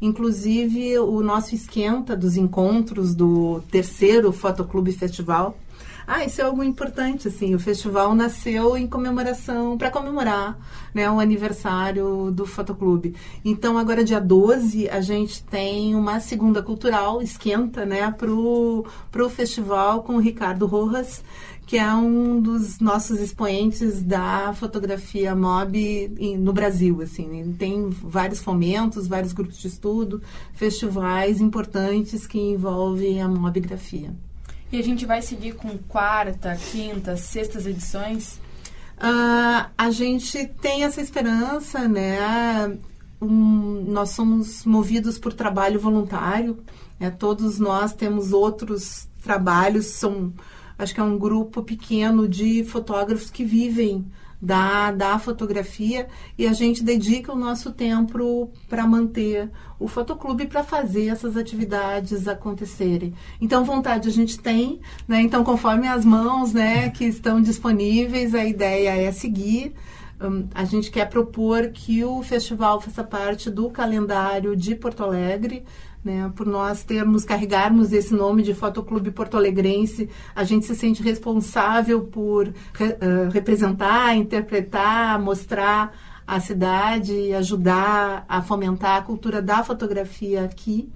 Inclusive, 0.00 0.98
o 0.98 1.22
nosso 1.22 1.54
esquenta 1.54 2.16
dos 2.16 2.36
encontros 2.36 3.14
do 3.14 3.62
terceiro 3.70 4.32
Fotoclube 4.32 4.92
Festival 4.92 5.56
ah, 6.06 6.24
isso 6.24 6.40
é 6.40 6.44
algo 6.44 6.62
importante, 6.62 7.28
assim. 7.28 7.54
O 7.54 7.58
festival 7.58 8.14
nasceu 8.14 8.76
em 8.76 8.86
comemoração, 8.86 9.78
para 9.78 9.90
comemorar 9.90 10.58
né, 10.94 11.10
o 11.10 11.20
aniversário 11.20 12.30
do 12.30 12.44
Fotoclube. 12.44 13.14
Então, 13.44 13.78
agora, 13.78 14.04
dia 14.04 14.20
12, 14.20 14.88
a 14.88 15.00
gente 15.00 15.42
tem 15.44 15.94
uma 15.94 16.20
segunda 16.20 16.62
cultural, 16.62 17.22
esquenta, 17.22 17.86
né, 17.86 18.10
pro, 18.10 18.84
pro 19.10 19.30
festival 19.30 20.02
com 20.02 20.16
o 20.16 20.20
Ricardo 20.20 20.66
Rojas, 20.66 21.22
que 21.66 21.78
é 21.78 21.94
um 21.94 22.40
dos 22.40 22.80
nossos 22.80 23.20
expoentes 23.20 24.02
da 24.02 24.52
fotografia 24.52 25.34
mob 25.34 26.36
no 26.38 26.52
Brasil, 26.52 27.00
assim. 27.00 27.54
Tem 27.58 27.88
vários 27.88 28.42
fomentos, 28.42 29.06
vários 29.06 29.32
grupos 29.32 29.58
de 29.58 29.68
estudo, 29.68 30.20
festivais 30.52 31.40
importantes 31.40 32.26
que 32.26 32.38
envolvem 32.38 33.22
a 33.22 33.28
mobigrafia. 33.28 34.12
E 34.72 34.78
a 34.78 34.82
gente 34.82 35.04
vai 35.04 35.20
seguir 35.20 35.52
com 35.52 35.76
quarta, 35.76 36.56
quinta, 36.56 37.14
sextas 37.14 37.66
edições? 37.66 38.40
Uh, 38.96 39.68
a 39.76 39.90
gente 39.90 40.46
tem 40.62 40.84
essa 40.84 40.98
esperança, 40.98 41.86
né? 41.86 42.78
Um, 43.20 43.84
nós 43.86 44.10
somos 44.10 44.64
movidos 44.64 45.18
por 45.18 45.34
trabalho 45.34 45.78
voluntário. 45.78 46.64
Né? 46.98 47.10
Todos 47.10 47.58
nós 47.58 47.92
temos 47.92 48.32
outros 48.32 49.06
trabalhos. 49.22 49.84
São, 49.84 50.32
acho 50.78 50.94
que 50.94 51.00
é 51.00 51.04
um 51.04 51.18
grupo 51.18 51.62
pequeno 51.62 52.26
de 52.26 52.64
fotógrafos 52.64 53.30
que 53.30 53.44
vivem 53.44 54.10
da, 54.42 54.90
da 54.90 55.20
fotografia 55.20 56.08
e 56.36 56.48
a 56.48 56.52
gente 56.52 56.82
dedica 56.82 57.32
o 57.32 57.38
nosso 57.38 57.70
tempo 57.70 58.50
para 58.68 58.84
manter 58.84 59.48
o 59.78 59.86
fotoclube 59.86 60.48
para 60.48 60.64
fazer 60.64 61.06
essas 61.06 61.36
atividades 61.36 62.26
acontecerem. 62.26 63.14
Então, 63.40 63.64
vontade 63.64 64.08
a 64.08 64.12
gente 64.12 64.40
tem, 64.40 64.80
né? 65.06 65.22
Então, 65.22 65.44
conforme 65.44 65.86
as 65.86 66.04
mãos 66.04 66.52
né, 66.52 66.90
que 66.90 67.04
estão 67.04 67.40
disponíveis, 67.40 68.34
a 68.34 68.44
ideia 68.44 68.96
é 68.96 69.12
seguir. 69.12 69.74
Um, 70.20 70.48
a 70.54 70.64
gente 70.64 70.90
quer 70.90 71.08
propor 71.08 71.68
que 71.68 72.04
o 72.04 72.22
festival 72.22 72.80
faça 72.80 73.04
parte 73.04 73.48
do 73.48 73.70
calendário 73.70 74.56
de 74.56 74.74
Porto 74.74 75.04
Alegre 75.04 75.64
né? 76.04 76.32
Por 76.34 76.46
nós 76.46 76.82
termos, 76.82 77.24
carregarmos 77.24 77.92
esse 77.92 78.12
nome 78.12 78.42
de 78.42 78.54
Fotoclube 78.54 79.10
Porto 79.10 79.36
Alegrense, 79.36 80.08
a 80.34 80.44
gente 80.44 80.66
se 80.66 80.74
sente 80.74 81.02
responsável 81.02 82.02
por 82.02 82.48
uh, 82.48 83.30
representar, 83.32 84.16
interpretar, 84.16 85.20
mostrar 85.20 85.92
a 86.26 86.40
cidade 86.40 87.12
e 87.12 87.34
ajudar 87.34 88.24
a 88.28 88.42
fomentar 88.42 88.96
a 88.96 89.02
cultura 89.02 89.40
da 89.40 89.62
fotografia 89.62 90.44
aqui. 90.44 90.90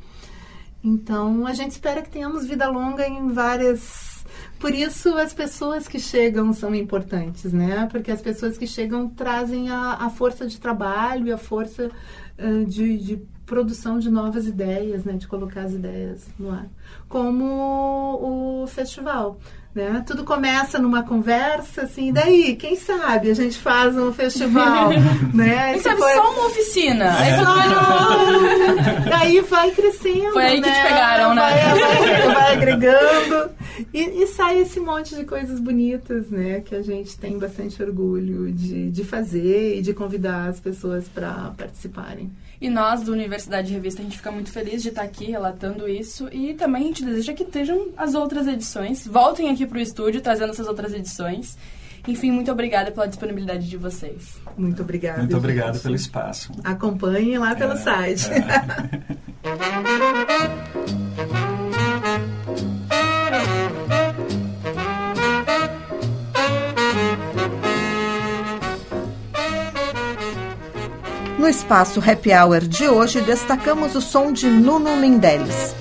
Então, 0.82 1.46
a 1.46 1.52
gente 1.52 1.72
espera 1.72 2.02
que 2.02 2.10
tenhamos 2.10 2.46
vida 2.46 2.68
longa 2.68 3.06
em 3.06 3.28
várias. 3.28 4.25
Por 4.58 4.72
isso, 4.72 5.16
as 5.16 5.34
pessoas 5.34 5.88
que 5.88 5.98
chegam 5.98 6.52
são 6.52 6.75
importantes, 6.75 7.52
né? 7.52 7.88
Porque 7.90 8.10
as 8.10 8.22
pessoas 8.22 8.56
que 8.56 8.66
chegam 8.66 9.08
trazem 9.08 9.68
a, 9.68 9.94
a 9.94 10.10
força 10.10 10.46
de 10.46 10.60
trabalho 10.60 11.26
e 11.26 11.32
a 11.32 11.38
força 11.38 11.90
uh, 12.38 12.64
de, 12.64 12.98
de 12.98 13.22
produção 13.47 13.99
de 13.99 14.11
novas 14.11 14.47
ideias, 14.47 15.05
né, 15.05 15.15
de 15.15 15.26
colocar 15.26 15.62
as 15.62 15.73
ideias 15.73 16.26
no 16.38 16.50
ar, 16.50 16.67
como 17.09 18.62
o 18.62 18.67
festival. 18.67 19.38
Né? 19.75 20.03
Tudo 20.07 20.25
começa 20.25 20.79
numa 20.79 21.03
conversa, 21.03 21.83
assim, 21.83 22.11
daí, 22.11 22.57
quem 22.57 22.76
sabe 22.76 23.31
a 23.31 23.35
gente 23.35 23.59
faz 23.59 23.95
um 23.95 24.11
festival, 24.11 24.88
né? 25.35 25.75
Quem 25.75 25.83
sabe 25.83 26.00
foi... 26.00 26.15
só 26.15 26.33
uma 26.33 26.47
oficina. 26.47 27.05
É. 27.05 27.35
Aí 29.05 29.11
daí 29.11 29.41
vai 29.45 29.71
crescendo, 29.73 30.33
Foi 30.33 30.45
aí 30.45 30.61
né? 30.62 30.67
que 30.67 30.75
te 30.75 30.83
pegaram, 30.83 31.35
né? 31.35 31.43
Vai, 31.43 31.99
vai, 31.99 32.35
vai 32.35 32.53
agregando 32.55 33.50
e, 33.93 34.23
e, 34.23 34.26
sai 34.29 34.61
esse 34.61 34.81
monte 34.81 35.15
de 35.15 35.25
coisas 35.25 35.61
bonitas, 35.61 36.31
né? 36.31 36.61
Que 36.61 36.75
a 36.75 36.83
gente 36.83 37.19
tem 37.19 37.38
bastante 37.38 37.83
orgulho 37.83 38.50
de, 38.50 38.91
de 38.91 39.05
fazer 39.05 39.79
e 39.79 39.83
de 39.83 39.93
convidar 39.93 40.49
as 40.49 40.59
pessoas 40.59 41.07
para 41.07 41.53
participarem. 41.57 42.33
E 42.60 42.68
nós, 42.68 43.02
do 43.02 43.12
Universidade 43.12 43.72
Revista, 43.72 44.00
a 44.00 44.04
gente 44.04 44.16
fica 44.16 44.30
muito 44.30 44.50
feliz 44.50 44.82
de 44.82 44.88
estar 44.88 45.02
aqui 45.02 45.26
relatando 45.26 45.88
isso. 45.88 46.28
E 46.32 46.54
também 46.54 46.84
a 46.84 46.86
gente 46.86 47.04
deseja 47.04 47.32
que 47.32 47.42
estejam 47.42 47.88
as 47.96 48.14
outras 48.14 48.46
edições. 48.46 49.06
Voltem 49.06 49.50
aqui 49.50 49.66
para 49.66 49.78
o 49.78 49.80
estúdio 49.80 50.20
trazendo 50.20 50.50
essas 50.50 50.66
outras 50.66 50.92
edições. 50.92 51.56
Enfim, 52.08 52.30
muito 52.30 52.50
obrigada 52.52 52.90
pela 52.92 53.06
disponibilidade 53.06 53.68
de 53.68 53.76
vocês. 53.76 54.38
Muito 54.56 54.82
obrigada. 54.82 55.18
Muito 55.18 55.36
obrigado 55.36 55.80
pelo 55.80 55.96
espaço. 55.96 56.52
Acompanhem 56.62 57.36
lá 57.38 57.54
pelo 57.54 57.72
é, 57.72 57.76
site. 57.76 58.30
É. 58.30 59.16
No 71.47 71.50
espaço 71.50 72.00
Happy 72.00 72.33
Hour 72.33 72.62
de 72.62 72.88
hoje, 72.88 73.21
destacamos 73.21 73.95
o 73.95 74.00
som 74.00 74.33
de 74.33 74.49
Nuno 74.49 74.97
Mendeles. 74.97 75.76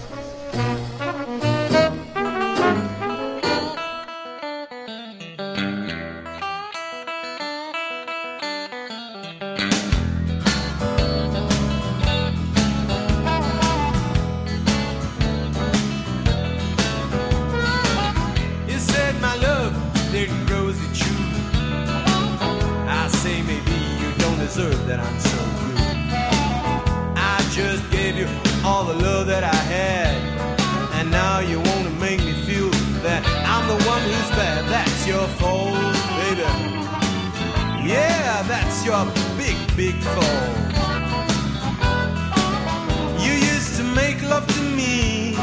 You 43.25 43.33
used 43.53 43.77
to 43.77 43.83
make 43.83 44.21
love 44.23 44.45
to 44.47 44.61
me 44.61 45.35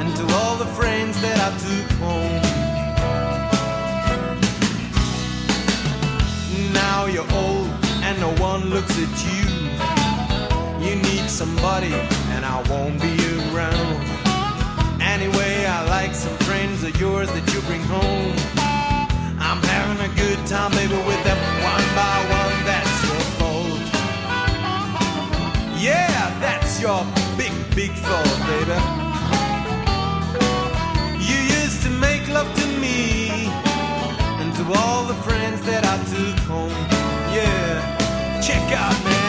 and 0.00 0.16
to 0.16 0.24
all 0.36 0.56
the 0.56 0.70
friends 0.78 1.20
that 1.22 1.38
I 1.48 1.50
took 1.66 1.88
home. 1.98 2.42
Now 6.72 7.06
you're 7.06 7.32
old 7.32 7.68
and 8.06 8.18
no 8.20 8.32
one 8.42 8.70
looks 8.70 8.96
at 8.98 9.12
you. 9.26 9.44
You 10.86 10.96
need 10.96 11.30
somebody 11.30 11.94
and 12.34 12.44
I 12.44 12.62
won't 12.68 13.00
be 13.00 13.14
around. 13.52 14.02
Anyway, 15.00 15.66
I 15.66 15.86
like 15.88 16.14
some 16.14 16.36
friends 16.38 16.82
of 16.84 16.98
yours 17.00 17.28
that 17.32 17.54
you 17.54 17.60
bring 17.62 17.82
home. 17.82 18.34
I'm 19.38 19.62
having 19.62 20.00
a 20.10 20.14
good 20.16 20.46
time, 20.46 20.70
baby, 20.72 20.94
with 20.94 21.22
them 21.24 21.38
one 21.62 21.86
by 21.94 22.26
one. 22.30 22.41
Your 26.82 27.06
big, 27.38 27.52
big 27.76 27.92
fault, 27.92 28.26
baby. 28.48 28.76
You 31.22 31.38
used 31.62 31.80
to 31.84 31.90
make 31.90 32.26
love 32.26 32.52
to 32.56 32.66
me 32.80 33.46
and 34.40 34.52
to 34.56 34.64
all 34.80 35.04
the 35.04 35.14
friends 35.22 35.62
that 35.62 35.84
I 35.84 35.96
took 36.12 36.38
home. 36.50 36.70
Yeah, 37.32 38.40
check 38.42 38.76
out, 38.76 39.04
man. 39.04 39.21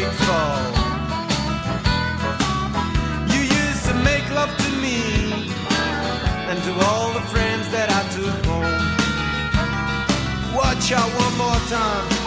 Big, 0.00 0.12
fault. 0.12 0.74
You 3.32 3.40
used 3.40 3.84
to 3.86 3.94
make 3.94 4.26
love 4.30 4.52
to 4.64 4.70
me 4.84 4.98
and 6.48 6.58
to 6.64 6.72
all 6.86 7.12
the 7.12 7.24
friends 7.32 7.66
that 7.74 7.88
I 7.90 8.02
took 8.16 8.38
home. 8.46 8.80
Watch 10.56 10.92
out 10.92 11.10
one 11.24 11.34
more 11.38 11.60
time. 11.68 12.19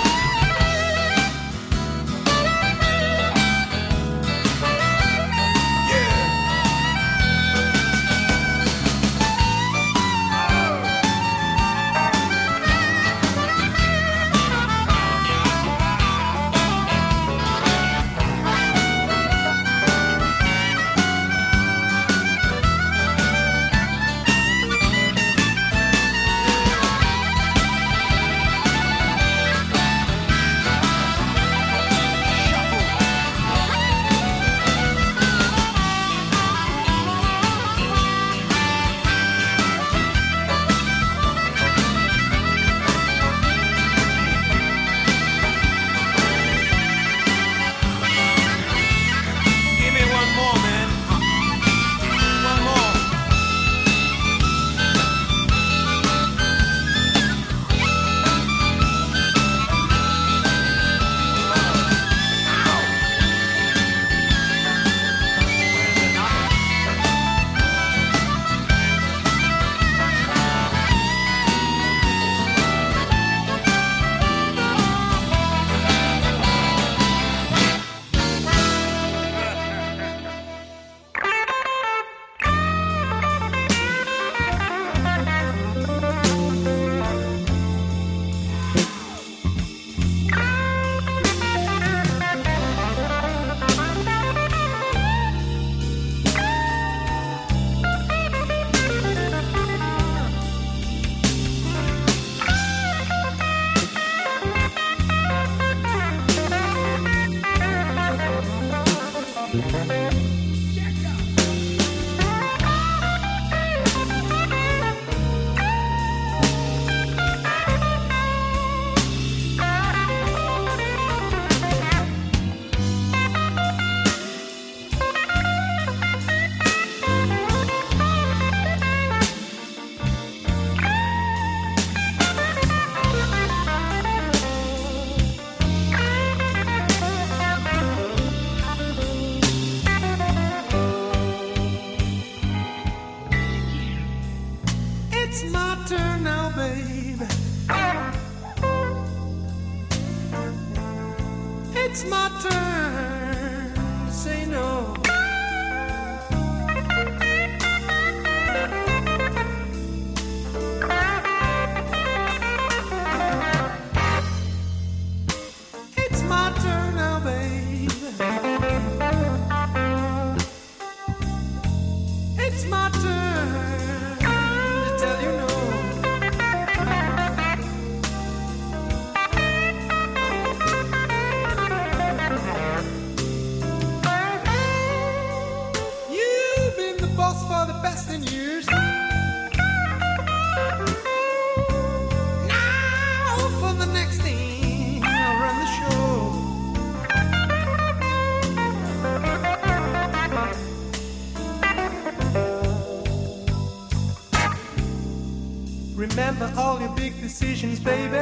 decisions, 207.53 207.79
baby. 207.81 208.17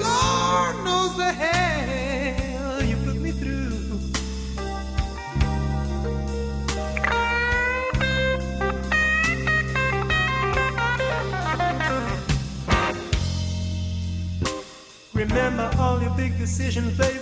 Lord 0.00 0.76
knows 0.84 1.16
the 1.16 1.32
hell 1.32 2.84
you 2.84 2.96
put 2.98 3.16
me 3.16 3.32
through. 3.32 3.98
Remember 15.14 15.68
all 15.78 16.00
your 16.00 16.10
big 16.16 16.38
decisions, 16.38 16.96
baby. 16.96 17.17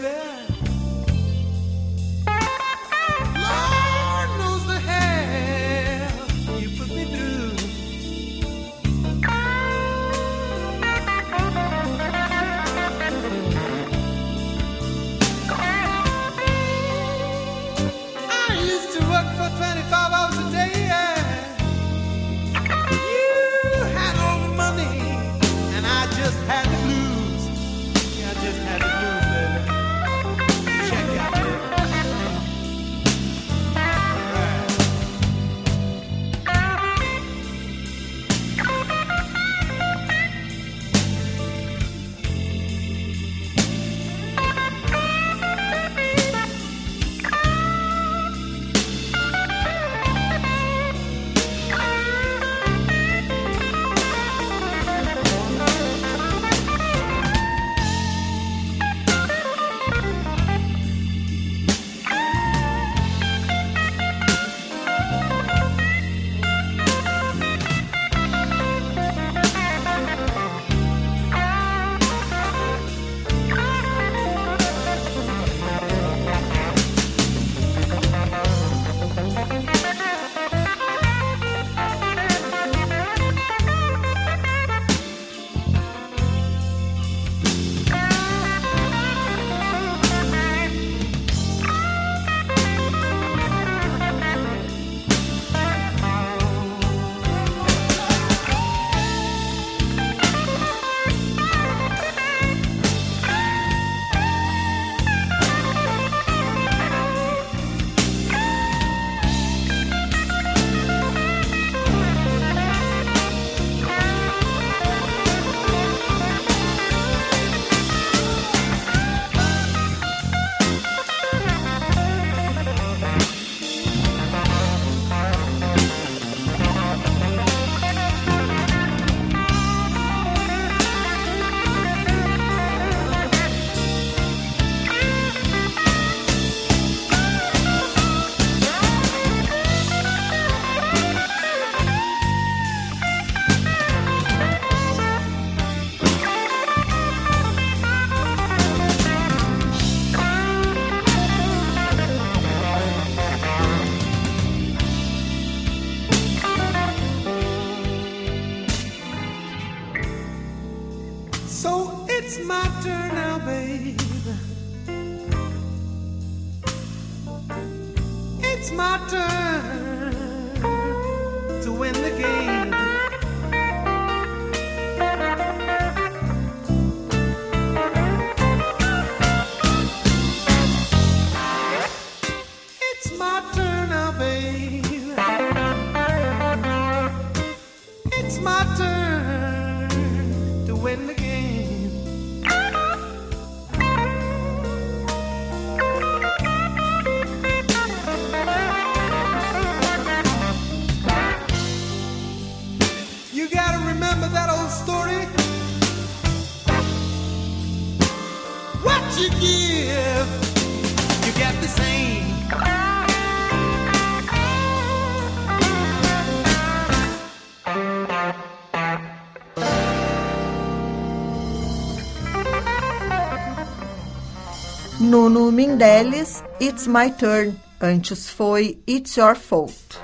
Nuno 225.37 225.53
Mindeles, 225.53 226.42
It's 226.59 226.87
My 226.87 227.11
Turn. 227.11 227.55
Antes 227.79 228.31
foi 228.31 228.81
It's 228.88 229.16
Your 229.16 229.37
Fault. 229.37 230.01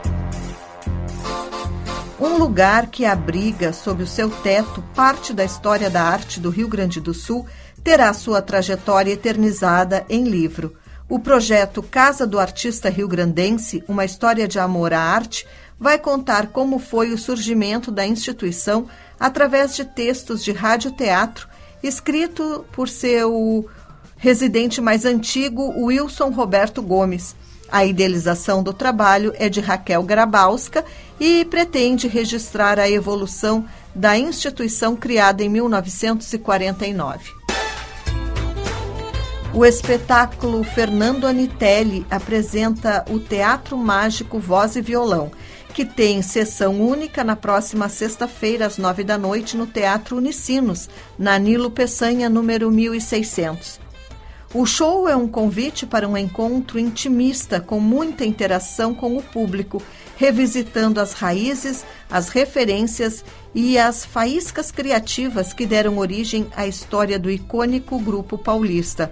Um 2.21 2.37
lugar 2.37 2.89
que 2.89 3.07
abriga 3.07 3.73
sob 3.73 4.03
o 4.03 4.07
seu 4.07 4.29
teto 4.29 4.85
parte 4.95 5.33
da 5.33 5.43
história 5.43 5.89
da 5.89 6.03
arte 6.03 6.39
do 6.39 6.51
Rio 6.51 6.69
Grande 6.69 7.01
do 7.01 7.15
Sul 7.15 7.47
terá 7.83 8.13
sua 8.13 8.43
trajetória 8.43 9.11
eternizada 9.11 10.05
em 10.07 10.25
livro. 10.25 10.77
O 11.09 11.19
projeto 11.19 11.83
Casa 11.83 12.27
do 12.27 12.39
Artista 12.39 12.91
Rio 12.91 13.09
Grandense, 13.09 13.83
uma 13.89 14.05
história 14.05 14.47
de 14.47 14.59
amor 14.59 14.93
à 14.93 15.01
arte, 15.01 15.47
vai 15.81 15.99
contar 15.99 16.49
como 16.49 16.79
foi 16.79 17.11
o 17.11 17.17
surgimento 17.17 17.91
da 17.91 18.07
instituição 18.07 18.87
através 19.19 19.75
de 19.75 19.87
textos 19.87 20.45
de 20.45 20.53
rádio-teatro 20.53 21.49
escrito 21.83 22.65
por 22.73 22.89
seu 22.89 23.69
residente 24.23 24.81
mais 24.81 25.05
antigo, 25.05 25.75
Wilson 25.77 26.31
Roberto 26.31 26.81
Gomes. 26.81 27.35
A 27.69 27.85
idealização 27.85 28.63
do 28.63 28.73
trabalho 28.73 29.33
é 29.37 29.49
de 29.49 29.61
Raquel 29.61 30.01
Grabowska 30.05 30.85
e 31.19 31.45
pretende 31.45 32.07
registrar 32.07 32.79
a 32.79 32.89
evolução 32.89 33.67
da 33.93 34.17
instituição 34.17 34.95
criada 34.95 35.43
em 35.43 35.49
1949. 35.49 37.33
O 39.53 39.67
espetáculo 39.67 40.63
Fernando 40.63 41.27
Anitelli 41.27 42.07
apresenta 42.09 43.05
o 43.11 43.19
Teatro 43.19 43.77
Mágico 43.77 44.39
Voz 44.39 44.77
e 44.77 44.81
Violão, 44.81 45.33
que 45.75 45.85
tem 45.85 46.23
sessão 46.23 46.81
única 46.81 47.25
na 47.25 47.35
próxima 47.35 47.89
sexta-feira, 47.89 48.67
às 48.67 48.79
nove 48.79 49.03
da 49.03 49.19
noite, 49.19 49.57
no 49.57 49.67
Teatro 49.67 50.17
Unicinos, 50.17 50.89
na 51.19 51.37
Nilo 51.41 51.73
Peçanha, 51.73 52.29
número 52.29 52.71
1600. 52.71 53.82
O 54.55 54.67
show 54.67 55.09
é 55.09 55.17
um 55.17 55.27
convite 55.27 55.87
para 55.87 56.07
um 56.07 56.15
encontro 56.15 56.79
intimista 56.79 57.59
com 57.59 57.81
muita 57.81 58.23
interação 58.23 58.95
com 58.95 59.17
o 59.17 59.23
público, 59.23 59.83
revisitando 60.19 61.01
as 61.01 61.15
raízes, 61.15 61.87
as 62.11 62.29
referências 62.29 63.25
e 63.55 63.79
as 63.79 64.05
faíscas 64.05 64.71
criativas 64.71 65.55
que 65.55 65.65
deram 65.65 65.97
origem 65.97 66.49
à 66.55 66.67
história 66.67 67.19
do 67.19 67.31
icônico 67.31 67.99
grupo 67.99 68.37
paulista. 68.37 69.11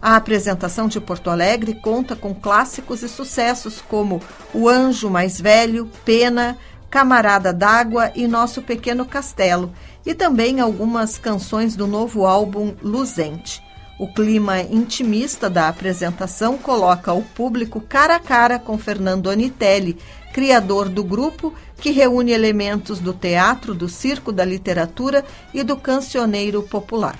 A 0.00 0.16
apresentação 0.16 0.88
de 0.88 0.98
Porto 0.98 1.28
Alegre 1.28 1.74
conta 1.74 2.16
com 2.16 2.34
clássicos 2.34 3.02
e 3.02 3.10
sucessos 3.10 3.82
como 3.82 4.22
O 4.54 4.70
Anjo 4.70 5.10
Mais 5.10 5.38
Velho, 5.38 5.90
Pena, 6.02 6.56
Camarada 6.88 7.52
d'Água 7.52 8.10
e 8.14 8.26
Nosso 8.26 8.62
Pequeno 8.62 9.04
Castelo, 9.04 9.70
e 10.06 10.14
também 10.14 10.60
algumas 10.60 11.18
canções 11.18 11.76
do 11.76 11.86
novo 11.86 12.24
álbum 12.24 12.74
Luzente. 12.82 13.67
O 13.98 14.06
clima 14.06 14.60
intimista 14.60 15.50
da 15.50 15.68
apresentação 15.68 16.56
coloca 16.56 17.12
o 17.12 17.20
público 17.20 17.80
cara 17.80 18.14
a 18.14 18.20
cara 18.20 18.56
com 18.56 18.78
Fernando 18.78 19.28
Anitelli, 19.28 19.98
criador 20.32 20.88
do 20.88 21.02
grupo 21.02 21.52
que 21.80 21.90
reúne 21.90 22.30
elementos 22.30 23.00
do 23.00 23.12
teatro, 23.12 23.74
do 23.74 23.88
circo, 23.88 24.30
da 24.30 24.44
literatura 24.44 25.24
e 25.52 25.64
do 25.64 25.76
cancioneiro 25.76 26.62
popular. 26.62 27.16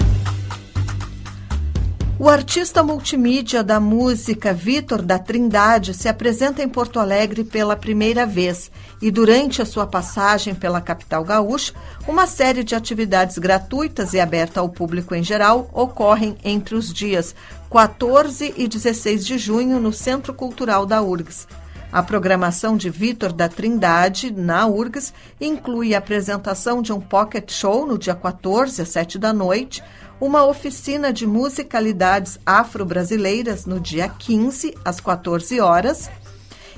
O 2.21 2.29
artista 2.29 2.83
multimídia 2.83 3.63
da 3.63 3.79
música 3.79 4.53
Vitor 4.53 5.03
da 5.03 5.21
Trindade 5.21 5.95
se 5.95 6.09
apresenta 6.09 6.61
em 6.61 6.69
Porto 6.69 6.99
Alegre 6.99 7.45
pela 7.45 7.77
primeira 7.77 8.27
vez 8.27 8.73
e, 9.01 9.09
durante 9.09 9.63
a 9.63 9.65
sua 9.65 9.87
passagem 9.87 10.53
pela 10.53 10.81
capital 10.81 11.23
gaúcha, 11.23 11.73
uma 12.09 12.27
série 12.27 12.65
de 12.65 12.75
atividades 12.75 13.39
gratuitas 13.39 14.15
e 14.15 14.21
aberta 14.21 14.59
ao 14.59 14.69
público 14.69 15.15
em 15.15 15.23
geral 15.23 15.71
ocorrem 15.73 16.37
entre 16.43 16.75
os 16.75 16.93
dias 16.93 17.37
14 17.71 18.53
e 18.57 18.67
16 18.67 19.25
de 19.25 19.39
junho 19.39 19.79
no 19.79 19.93
Centro 19.93 20.35
Cultural 20.35 20.85
da 20.85 21.01
URGS. 21.01 21.47
A 21.91 22.03
programação 22.03 22.77
de 22.77 22.91
Vitor 22.91 23.33
da 23.33 23.49
Trindade, 23.49 24.31
na 24.31 24.67
URGS, 24.67 25.15
inclui 25.41 25.95
a 25.95 25.99
apresentação 25.99 26.83
de 26.83 26.93
um 26.93 27.01
pocket 27.01 27.51
show 27.51 27.87
no 27.87 27.97
dia 27.97 28.15
14, 28.15 28.83
às 28.83 28.91
7 28.91 29.19
da 29.19 29.33
noite, 29.33 29.83
uma 30.21 30.45
oficina 30.45 31.13
de 31.13 31.27
musicalidades 31.27 32.39
afro-brasileiras 32.45 33.65
no 33.65 33.81
dia 33.81 34.07
15, 34.07 34.75
às 34.85 35.01
14 35.01 35.61
horas, 35.61 36.11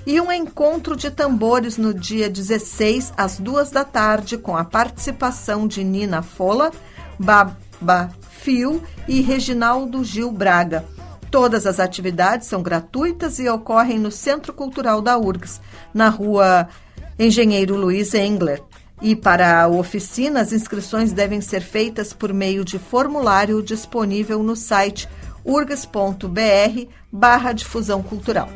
e 0.06 0.20
um 0.20 0.30
encontro 0.30 0.94
de 0.94 1.10
tambores 1.10 1.76
no 1.76 1.92
dia 1.92 2.30
16, 2.30 3.12
às 3.16 3.38
2 3.38 3.70
da 3.70 3.84
tarde, 3.84 4.38
com 4.38 4.56
a 4.56 4.64
participação 4.64 5.66
de 5.66 5.82
Nina 5.82 6.22
Fola, 6.22 6.70
Baba 7.18 8.14
Fio 8.30 8.80
e 9.08 9.20
Reginaldo 9.20 10.04
Gil 10.04 10.30
Braga. 10.30 10.84
Todas 11.30 11.66
as 11.66 11.78
atividades 11.78 12.48
são 12.48 12.62
gratuitas 12.62 13.38
e 13.38 13.48
ocorrem 13.48 13.98
no 13.98 14.10
Centro 14.10 14.52
Cultural 14.52 15.00
da 15.00 15.16
URGS, 15.16 15.60
na 15.94 16.08
rua 16.08 16.68
Engenheiro 17.18 17.76
Luiz 17.76 18.14
Engler. 18.14 18.60
E 19.00 19.14
para 19.14 19.62
a 19.62 19.68
oficina, 19.68 20.40
as 20.40 20.52
inscrições 20.52 21.12
devem 21.12 21.40
ser 21.40 21.60
feitas 21.60 22.12
por 22.12 22.34
meio 22.34 22.64
de 22.64 22.78
formulário 22.78 23.62
disponível 23.62 24.42
no 24.42 24.56
site 24.56 25.08
urgs.br 25.44 26.86
barra 27.10 27.52
difusão 27.52 28.02
cultural. 28.02 28.48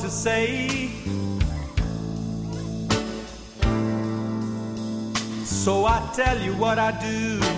To 0.00 0.10
say. 0.10 0.90
So 5.44 5.86
I 5.86 6.12
tell 6.14 6.38
you 6.38 6.52
what 6.54 6.78
I 6.78 6.92
do. 7.00 7.55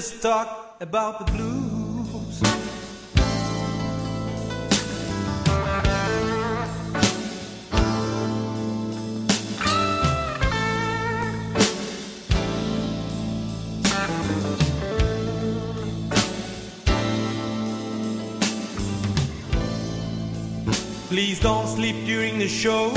Just 0.00 0.22
talk 0.22 0.76
about 0.80 1.18
the 1.18 1.32
blues. 1.32 2.40
Please 21.08 21.40
don't 21.40 21.66
sleep 21.66 22.06
during 22.06 22.38
the 22.38 22.46
show. 22.46 22.92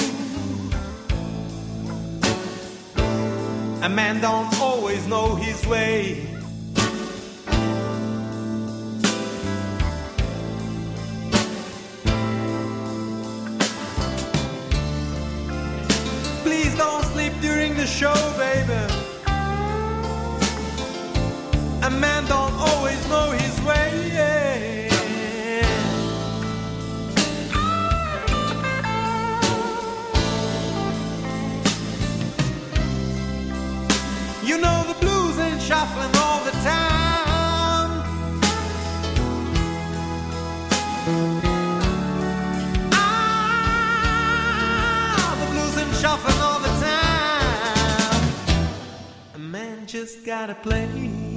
A 3.82 3.90
man 3.90 4.22
don't 4.22 4.54
always 4.60 5.08
know 5.08 5.34
his 5.34 5.66
way. 5.66 6.31
Show, 18.02 18.31
just 49.92 50.24
gotta 50.24 50.56
play. 50.56 51.31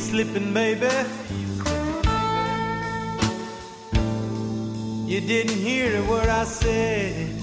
slipping, 0.00 0.54
baby. 0.54 0.88
You 5.06 5.20
didn't 5.20 5.58
hear 5.58 6.02
a 6.02 6.04
word 6.08 6.28
I 6.28 6.44
said. 6.44 7.39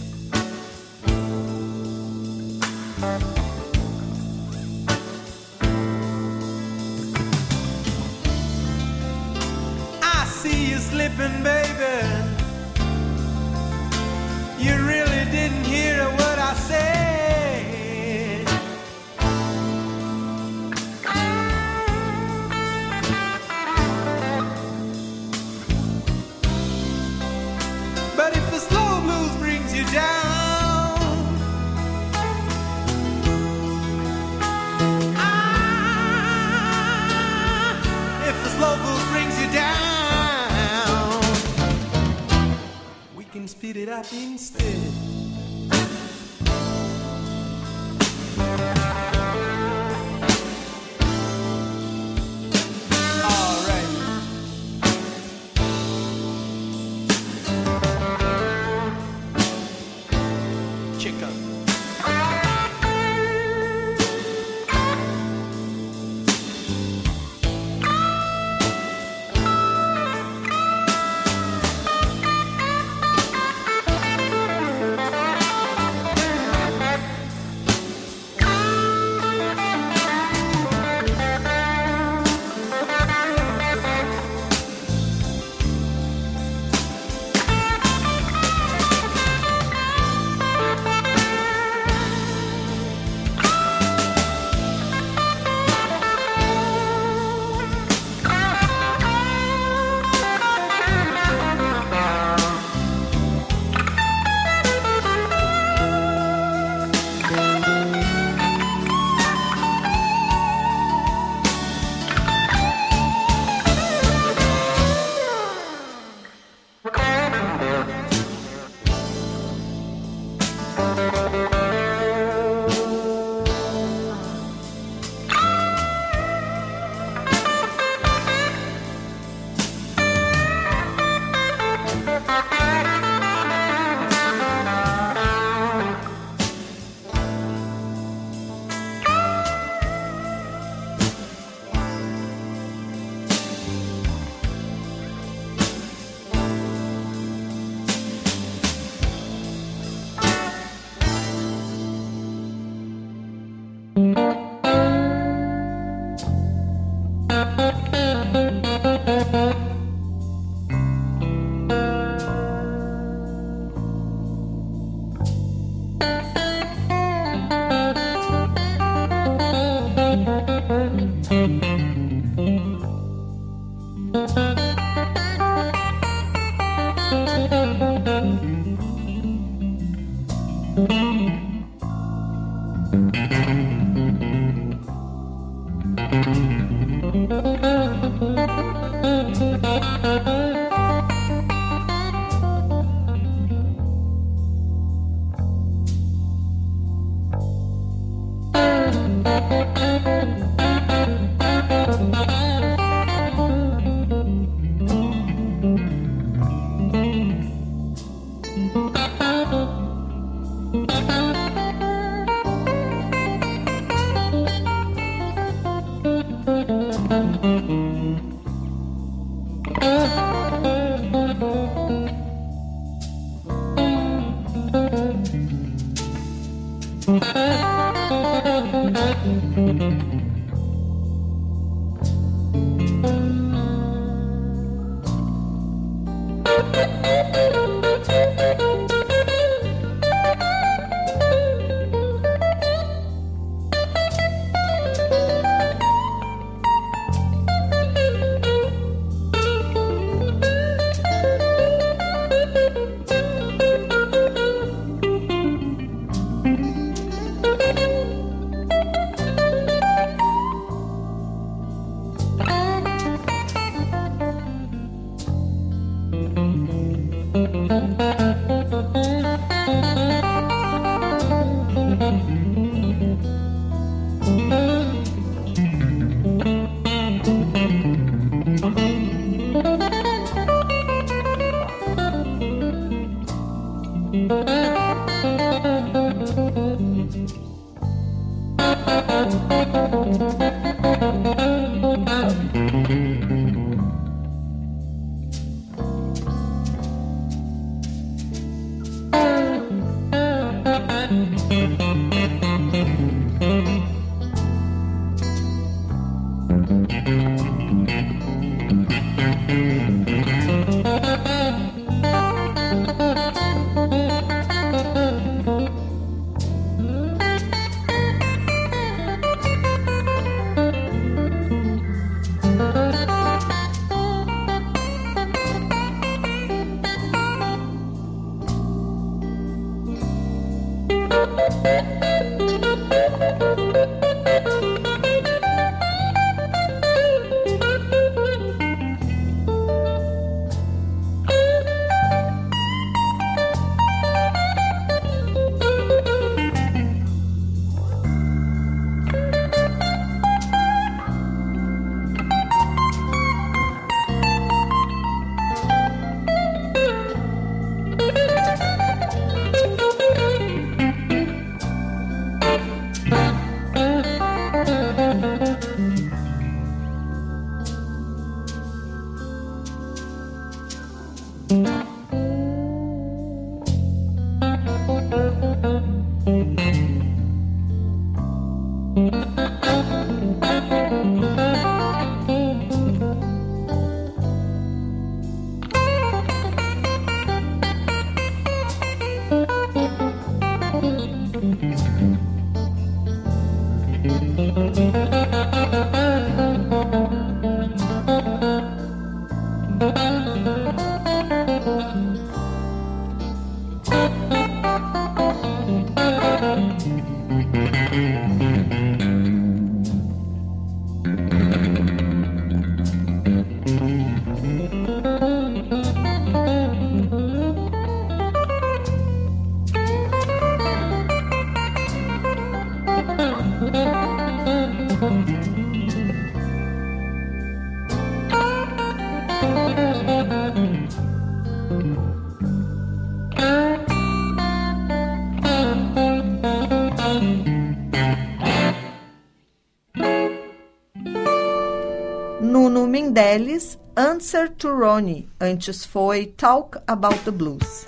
Nuno 442.88 442.90
Mendeles, 442.90 443.78
Answer 443.96 444.50
to 444.50 444.70
Ronnie. 444.70 445.28
Antes 445.40 445.86
foi 445.86 446.26
Talk 446.26 446.80
About 446.88 447.20
the 447.26 447.32
Blues. 447.32 447.86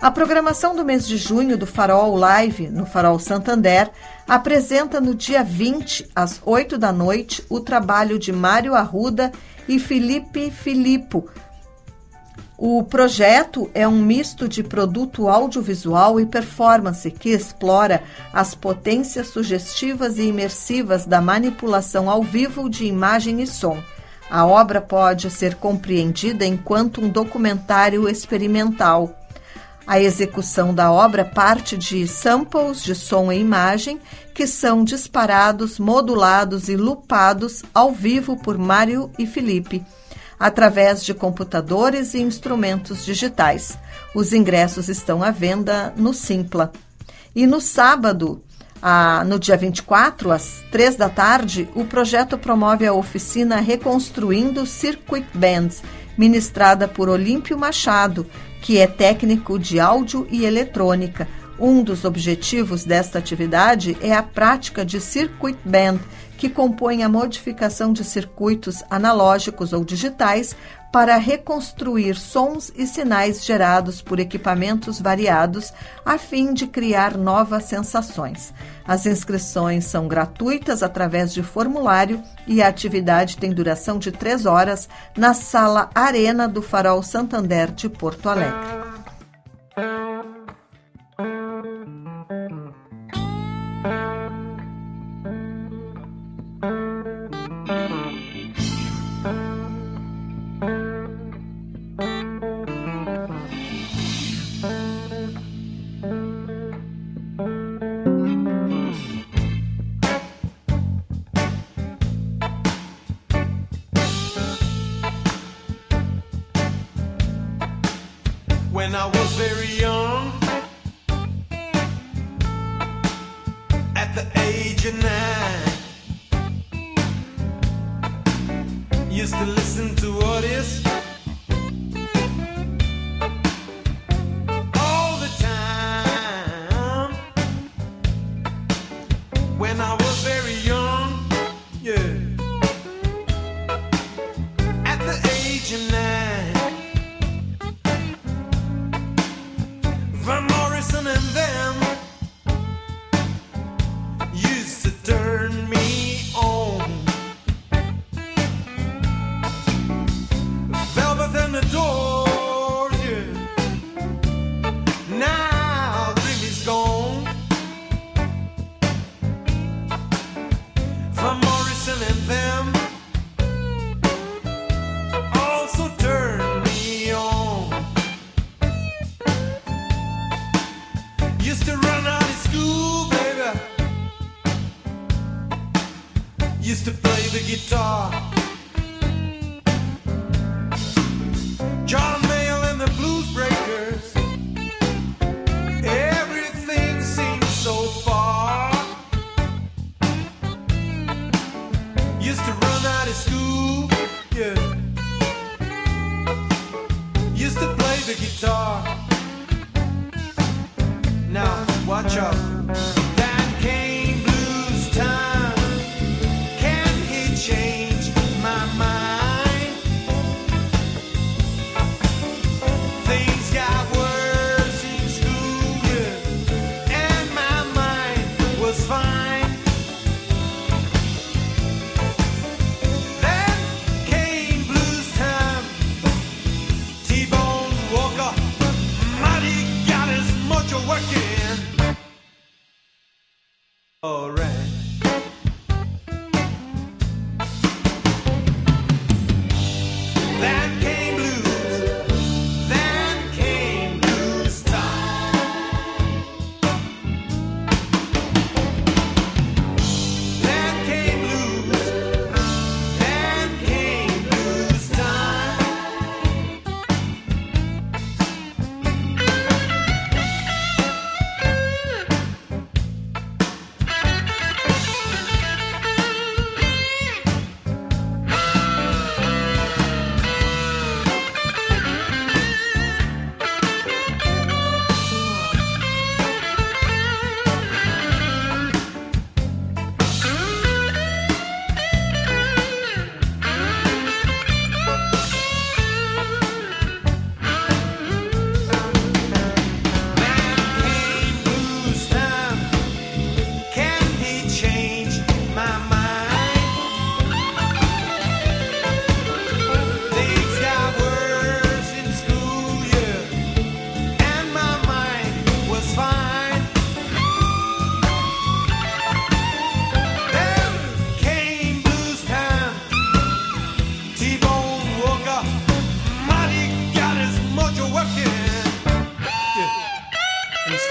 A 0.00 0.10
programação 0.10 0.76
do 0.76 0.84
mês 0.84 1.08
de 1.08 1.16
junho 1.16 1.56
do 1.56 1.66
Farol 1.66 2.14
Live, 2.16 2.68
no 2.68 2.84
Farol 2.84 3.18
Santander, 3.18 3.90
apresenta 4.28 5.00
no 5.00 5.14
dia 5.14 5.42
20, 5.42 6.10
às 6.14 6.40
8 6.44 6.76
da 6.76 6.92
noite, 6.92 7.42
o 7.48 7.58
trabalho 7.58 8.18
de 8.18 8.32
Mário 8.32 8.74
Arruda 8.74 9.32
e 9.66 9.78
Felipe 9.78 10.50
Filippo. 10.50 11.28
O 12.62 12.82
projeto 12.82 13.70
é 13.72 13.88
um 13.88 14.02
misto 14.02 14.46
de 14.46 14.62
produto 14.62 15.30
audiovisual 15.30 16.20
e 16.20 16.26
performance 16.26 17.10
que 17.10 17.30
explora 17.30 18.02
as 18.34 18.54
potências 18.54 19.28
sugestivas 19.28 20.18
e 20.18 20.24
imersivas 20.24 21.06
da 21.06 21.22
manipulação 21.22 22.10
ao 22.10 22.22
vivo 22.22 22.68
de 22.68 22.84
imagem 22.84 23.40
e 23.40 23.46
som. 23.46 23.82
A 24.30 24.44
obra 24.44 24.78
pode 24.78 25.30
ser 25.30 25.54
compreendida 25.54 26.44
enquanto 26.44 27.00
um 27.00 27.08
documentário 27.08 28.06
experimental 28.06 29.18
A 29.86 29.98
execução 29.98 30.74
da 30.74 30.92
obra 30.92 31.24
parte 31.24 31.78
de 31.78 32.06
samples 32.06 32.82
de 32.82 32.94
som 32.94 33.32
e 33.32 33.40
imagem 33.40 33.98
que 34.34 34.46
são 34.46 34.84
disparados, 34.84 35.78
modulados 35.78 36.68
e 36.68 36.76
lupados 36.76 37.64
ao 37.72 37.90
vivo 37.90 38.36
por 38.36 38.58
Mário 38.58 39.10
e 39.18 39.26
Felipe, 39.26 39.82
através 40.40 41.04
de 41.04 41.12
computadores 41.12 42.14
e 42.14 42.20
instrumentos 42.20 43.04
digitais. 43.04 43.78
Os 44.14 44.32
ingressos 44.32 44.88
estão 44.88 45.22
à 45.22 45.30
venda 45.30 45.92
no 45.94 46.14
Simpla. 46.14 46.72
E 47.36 47.46
no 47.46 47.60
sábado, 47.60 48.42
ah, 48.80 49.22
no 49.26 49.38
dia 49.38 49.58
24, 49.58 50.32
às 50.32 50.64
3 50.72 50.96
da 50.96 51.10
tarde, 51.10 51.68
o 51.74 51.84
projeto 51.84 52.38
promove 52.38 52.86
a 52.86 52.94
oficina 52.94 53.60
Reconstruindo 53.60 54.64
Circuit 54.64 55.26
Bands, 55.34 55.82
ministrada 56.16 56.88
por 56.88 57.10
Olímpio 57.10 57.58
Machado, 57.58 58.26
que 58.62 58.78
é 58.78 58.86
técnico 58.86 59.58
de 59.58 59.78
áudio 59.78 60.26
e 60.30 60.46
eletrônica. 60.46 61.28
Um 61.58 61.82
dos 61.82 62.06
objetivos 62.06 62.84
desta 62.84 63.18
atividade 63.18 63.94
é 64.00 64.14
a 64.14 64.22
prática 64.22 64.82
de 64.82 64.98
circuit 64.98 65.58
band, 65.62 65.98
que 66.40 66.48
compõe 66.48 67.02
a 67.02 67.08
modificação 67.08 67.92
de 67.92 68.02
circuitos 68.02 68.82
analógicos 68.88 69.74
ou 69.74 69.84
digitais 69.84 70.56
para 70.90 71.18
reconstruir 71.18 72.16
sons 72.16 72.72
e 72.74 72.86
sinais 72.86 73.44
gerados 73.44 74.00
por 74.00 74.18
equipamentos 74.18 74.98
variados, 74.98 75.70
a 76.02 76.16
fim 76.16 76.54
de 76.54 76.66
criar 76.66 77.14
novas 77.18 77.64
sensações. 77.64 78.54
As 78.88 79.04
inscrições 79.04 79.84
são 79.84 80.08
gratuitas 80.08 80.82
através 80.82 81.34
de 81.34 81.42
formulário 81.42 82.22
e 82.46 82.62
a 82.62 82.68
atividade 82.68 83.36
tem 83.36 83.52
duração 83.52 83.98
de 83.98 84.10
três 84.10 84.46
horas 84.46 84.88
na 85.14 85.34
Sala 85.34 85.90
Arena 85.94 86.48
do 86.48 86.62
Farol 86.62 87.02
Santander 87.02 87.70
de 87.70 87.90
Porto 87.90 88.30
Alegre. 88.30 90.09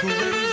Who 0.02 0.49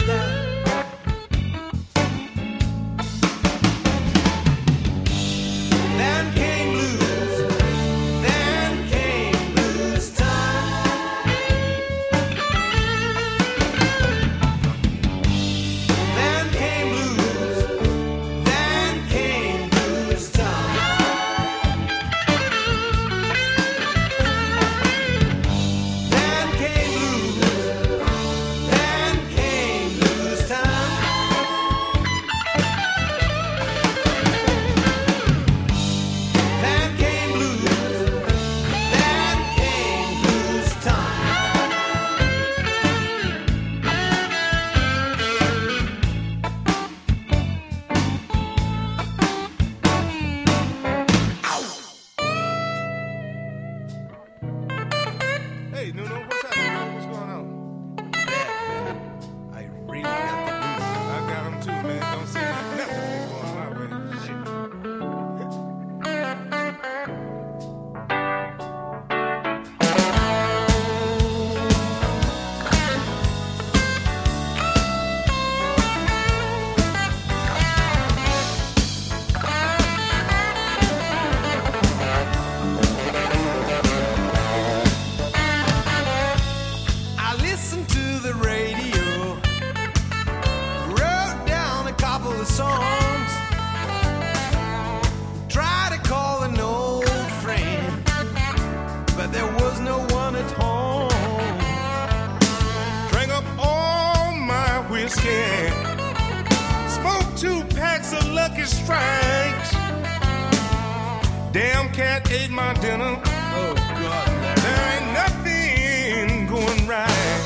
Damn 111.57 111.91
cat 111.91 112.31
ate 112.31 112.51
my 112.51 112.75
dinner. 112.75 113.19
Oh, 113.25 113.75
God. 113.75 114.29
There 114.59 114.83
ain't 114.93 115.09
nothing 115.15 116.47
going 116.47 116.87
right. 116.87 117.41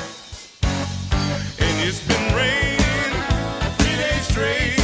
And 1.61 1.75
it's 1.87 2.03
been 2.09 2.35
raining 2.35 3.15
three 3.79 3.97
days 4.03 4.27
straight 4.27 4.83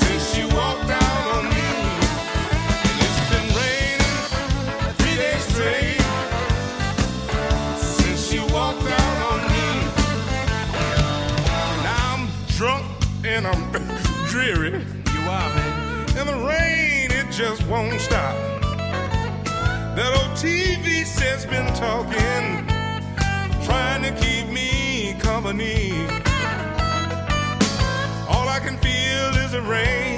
since 0.00 0.22
she 0.32 0.44
walked 0.56 0.88
out 0.88 1.24
on 1.36 1.44
me. 1.52 1.68
And 2.88 2.96
it's 3.04 3.20
been 3.28 3.48
raining 3.60 4.16
three 4.96 5.16
days 5.24 5.44
straight 5.52 6.00
since 8.00 8.30
she 8.30 8.38
walked 8.50 8.88
out 9.00 9.16
on 9.30 9.40
me. 9.52 9.68
Now 11.84 12.14
I'm 12.14 12.28
drunk 12.56 12.86
and 13.26 13.46
I'm 13.46 13.62
dreary. 14.30 14.70
You 15.12 15.20
are, 15.28 15.54
man. 15.54 15.72
And 16.16 16.28
the 16.30 16.38
rain, 16.48 16.85
just 17.36 17.66
won't 17.66 18.00
stop. 18.00 18.34
That 19.94 20.10
old 20.22 20.32
TV 20.38 21.04
set's 21.04 21.44
been 21.44 21.66
talking, 21.74 22.66
trying 23.66 24.02
to 24.04 24.10
keep 24.18 24.48
me 24.48 25.14
company. 25.18 25.92
All 28.26 28.48
I 28.48 28.58
can 28.58 28.78
feel 28.78 29.44
is 29.44 29.52
the 29.52 29.60
rain 29.60 30.15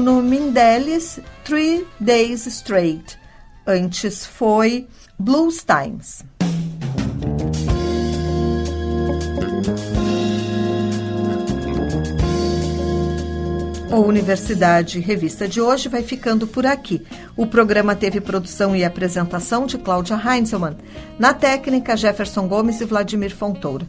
Nuno 0.00 0.22
Mindeles, 0.22 1.18
Three 1.44 1.84
Days 1.98 2.46
Straight. 2.46 3.18
Antes 3.66 4.24
foi 4.24 4.86
Blues 5.18 5.64
Times. 5.64 6.24
O 13.90 13.96
Universidade 13.96 15.00
Revista 15.00 15.48
de 15.48 15.60
hoje 15.60 15.88
vai 15.88 16.04
ficando 16.04 16.46
por 16.46 16.64
aqui. 16.64 17.04
O 17.36 17.44
programa 17.44 17.96
teve 17.96 18.20
produção 18.20 18.76
e 18.76 18.84
apresentação 18.84 19.66
de 19.66 19.78
Cláudia 19.78 20.14
Heinzelmann. 20.14 20.76
Na 21.18 21.34
técnica, 21.34 21.96
Jefferson 21.96 22.46
Gomes 22.46 22.80
e 22.80 22.84
Vladimir 22.84 23.34
Fontoura. 23.34 23.84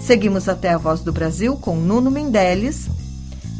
Seguimos 0.00 0.48
até 0.48 0.70
a 0.70 0.78
Voz 0.78 1.00
do 1.00 1.12
Brasil 1.12 1.56
com 1.56 1.74
Nuno 1.74 2.12
Mendeles. 2.12 3.01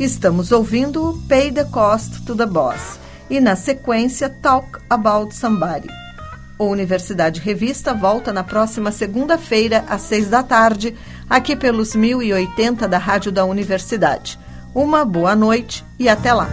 Estamos 0.01 0.51
ouvindo 0.51 1.23
Pay 1.29 1.53
the 1.53 1.65
Cost 1.65 2.25
to 2.25 2.35
the 2.35 2.47
Boss. 2.47 2.99
E 3.29 3.41
na 3.41 3.55
sequência, 3.55 4.29
Talk 4.29 4.79
About 4.89 5.35
Somebody. 5.35 5.89
O 6.59 6.65
Universidade 6.65 7.41
Revista 7.41 7.95
volta 7.95 8.33
na 8.33 8.43
próxima 8.43 8.91
segunda-feira, 8.91 9.85
às 9.89 10.03
seis 10.03 10.29
da 10.29 10.43
tarde, 10.43 10.97
aqui 11.29 11.55
pelos 11.55 11.95
1080 11.95 12.89
da 12.89 12.99
Rádio 12.99 13.31
da 13.31 13.45
Universidade. 13.45 14.39
Uma 14.75 15.05
boa 15.05 15.37
noite 15.37 15.85
e 15.99 16.09
até 16.09 16.33
lá. 16.33 16.49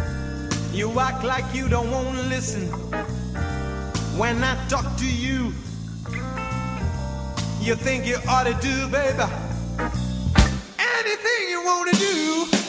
You 7.62 7.76
think 7.76 8.08
you 8.08 8.18
ought 8.26 8.46
to 8.46 8.54
do, 8.62 8.88
baby, 8.88 9.22
anything 10.78 11.52
you 11.52 11.62
want 11.66 11.90
to 11.92 11.98
do. 11.98 12.69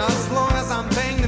as 0.00 0.30
long 0.30 0.52
as 0.52 0.70
I'm 0.70 0.88
paying 0.90 1.19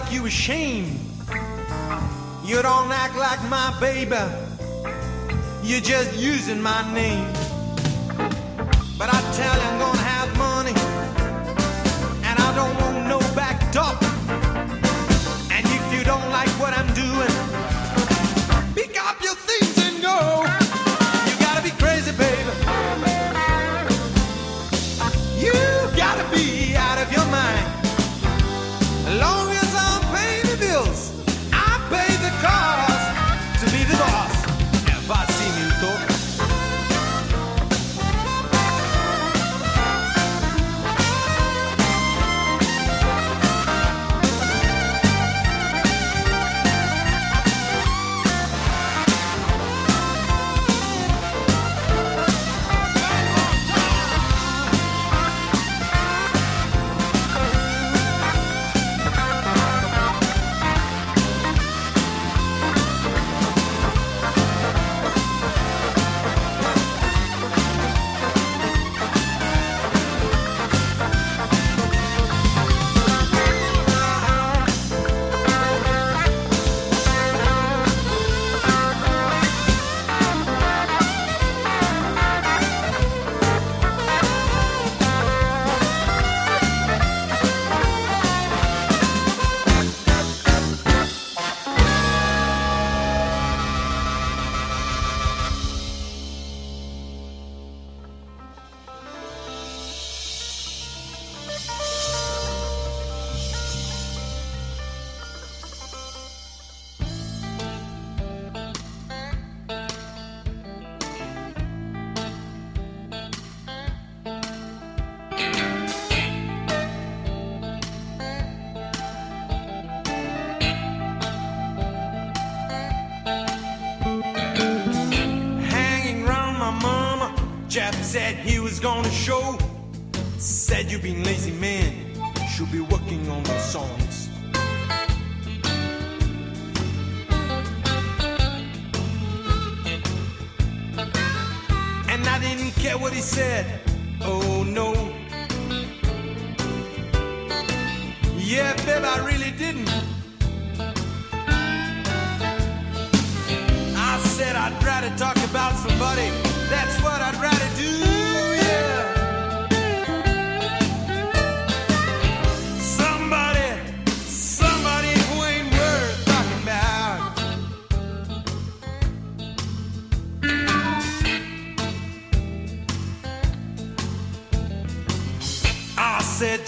like 0.00 0.10
you 0.10 0.26
ashamed. 0.26 0.98
You 2.44 2.60
don't 2.62 2.90
act 2.90 3.14
like 3.16 3.40
my 3.48 3.68
baby. 3.78 4.24
You're 5.62 5.86
just 5.94 6.18
using 6.18 6.60
my 6.60 6.82
name. 6.92 7.32
But 8.98 9.14
I 9.14 9.20
tell 9.36 9.56
you. 9.56 9.73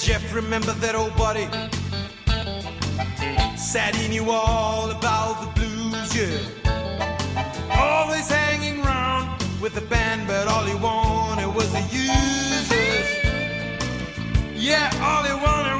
Jeff, 0.06 0.32
remember 0.32 0.70
that 0.74 0.94
old 0.94 1.16
buddy? 1.16 1.48
Said 3.58 3.96
he 3.96 4.06
knew 4.06 4.30
all 4.30 4.88
about 4.92 5.34
the 5.42 5.48
blues, 5.58 6.14
yeah. 6.14 6.38
Always 7.76 8.28
hanging 8.28 8.82
round 8.82 9.42
with 9.60 9.74
the 9.74 9.80
band, 9.80 10.28
but 10.28 10.46
all 10.46 10.62
he 10.62 10.76
wanted 10.76 11.52
was 11.52 11.72
the 11.72 11.82
users. 11.90 13.08
Yeah, 14.54 14.88
all 15.02 15.24
he 15.24 15.34
wanted 15.34 15.74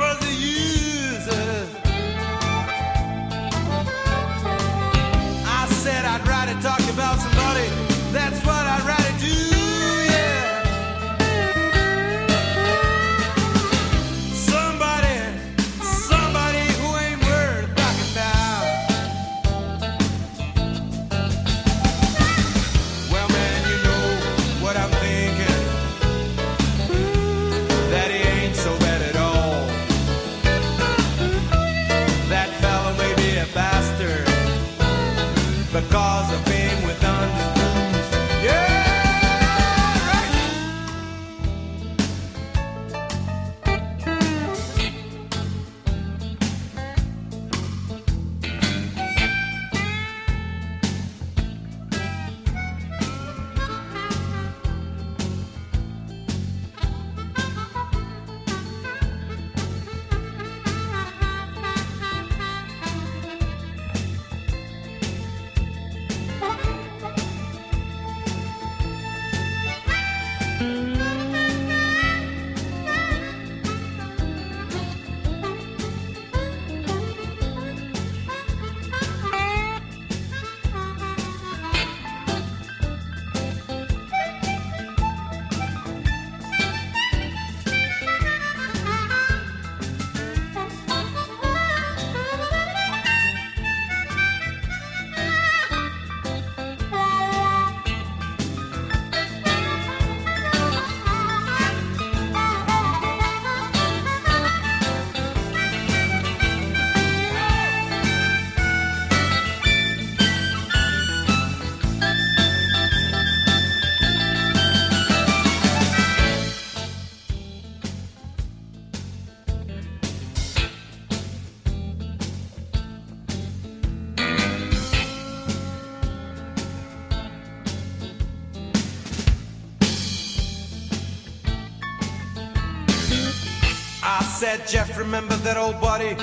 remember 135.07 135.37
that 135.37 135.57
old 135.57 135.81
buddy? 135.81 136.17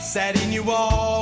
Said 0.00 0.38
he 0.38 0.46
knew 0.48 0.70
all 0.70 1.17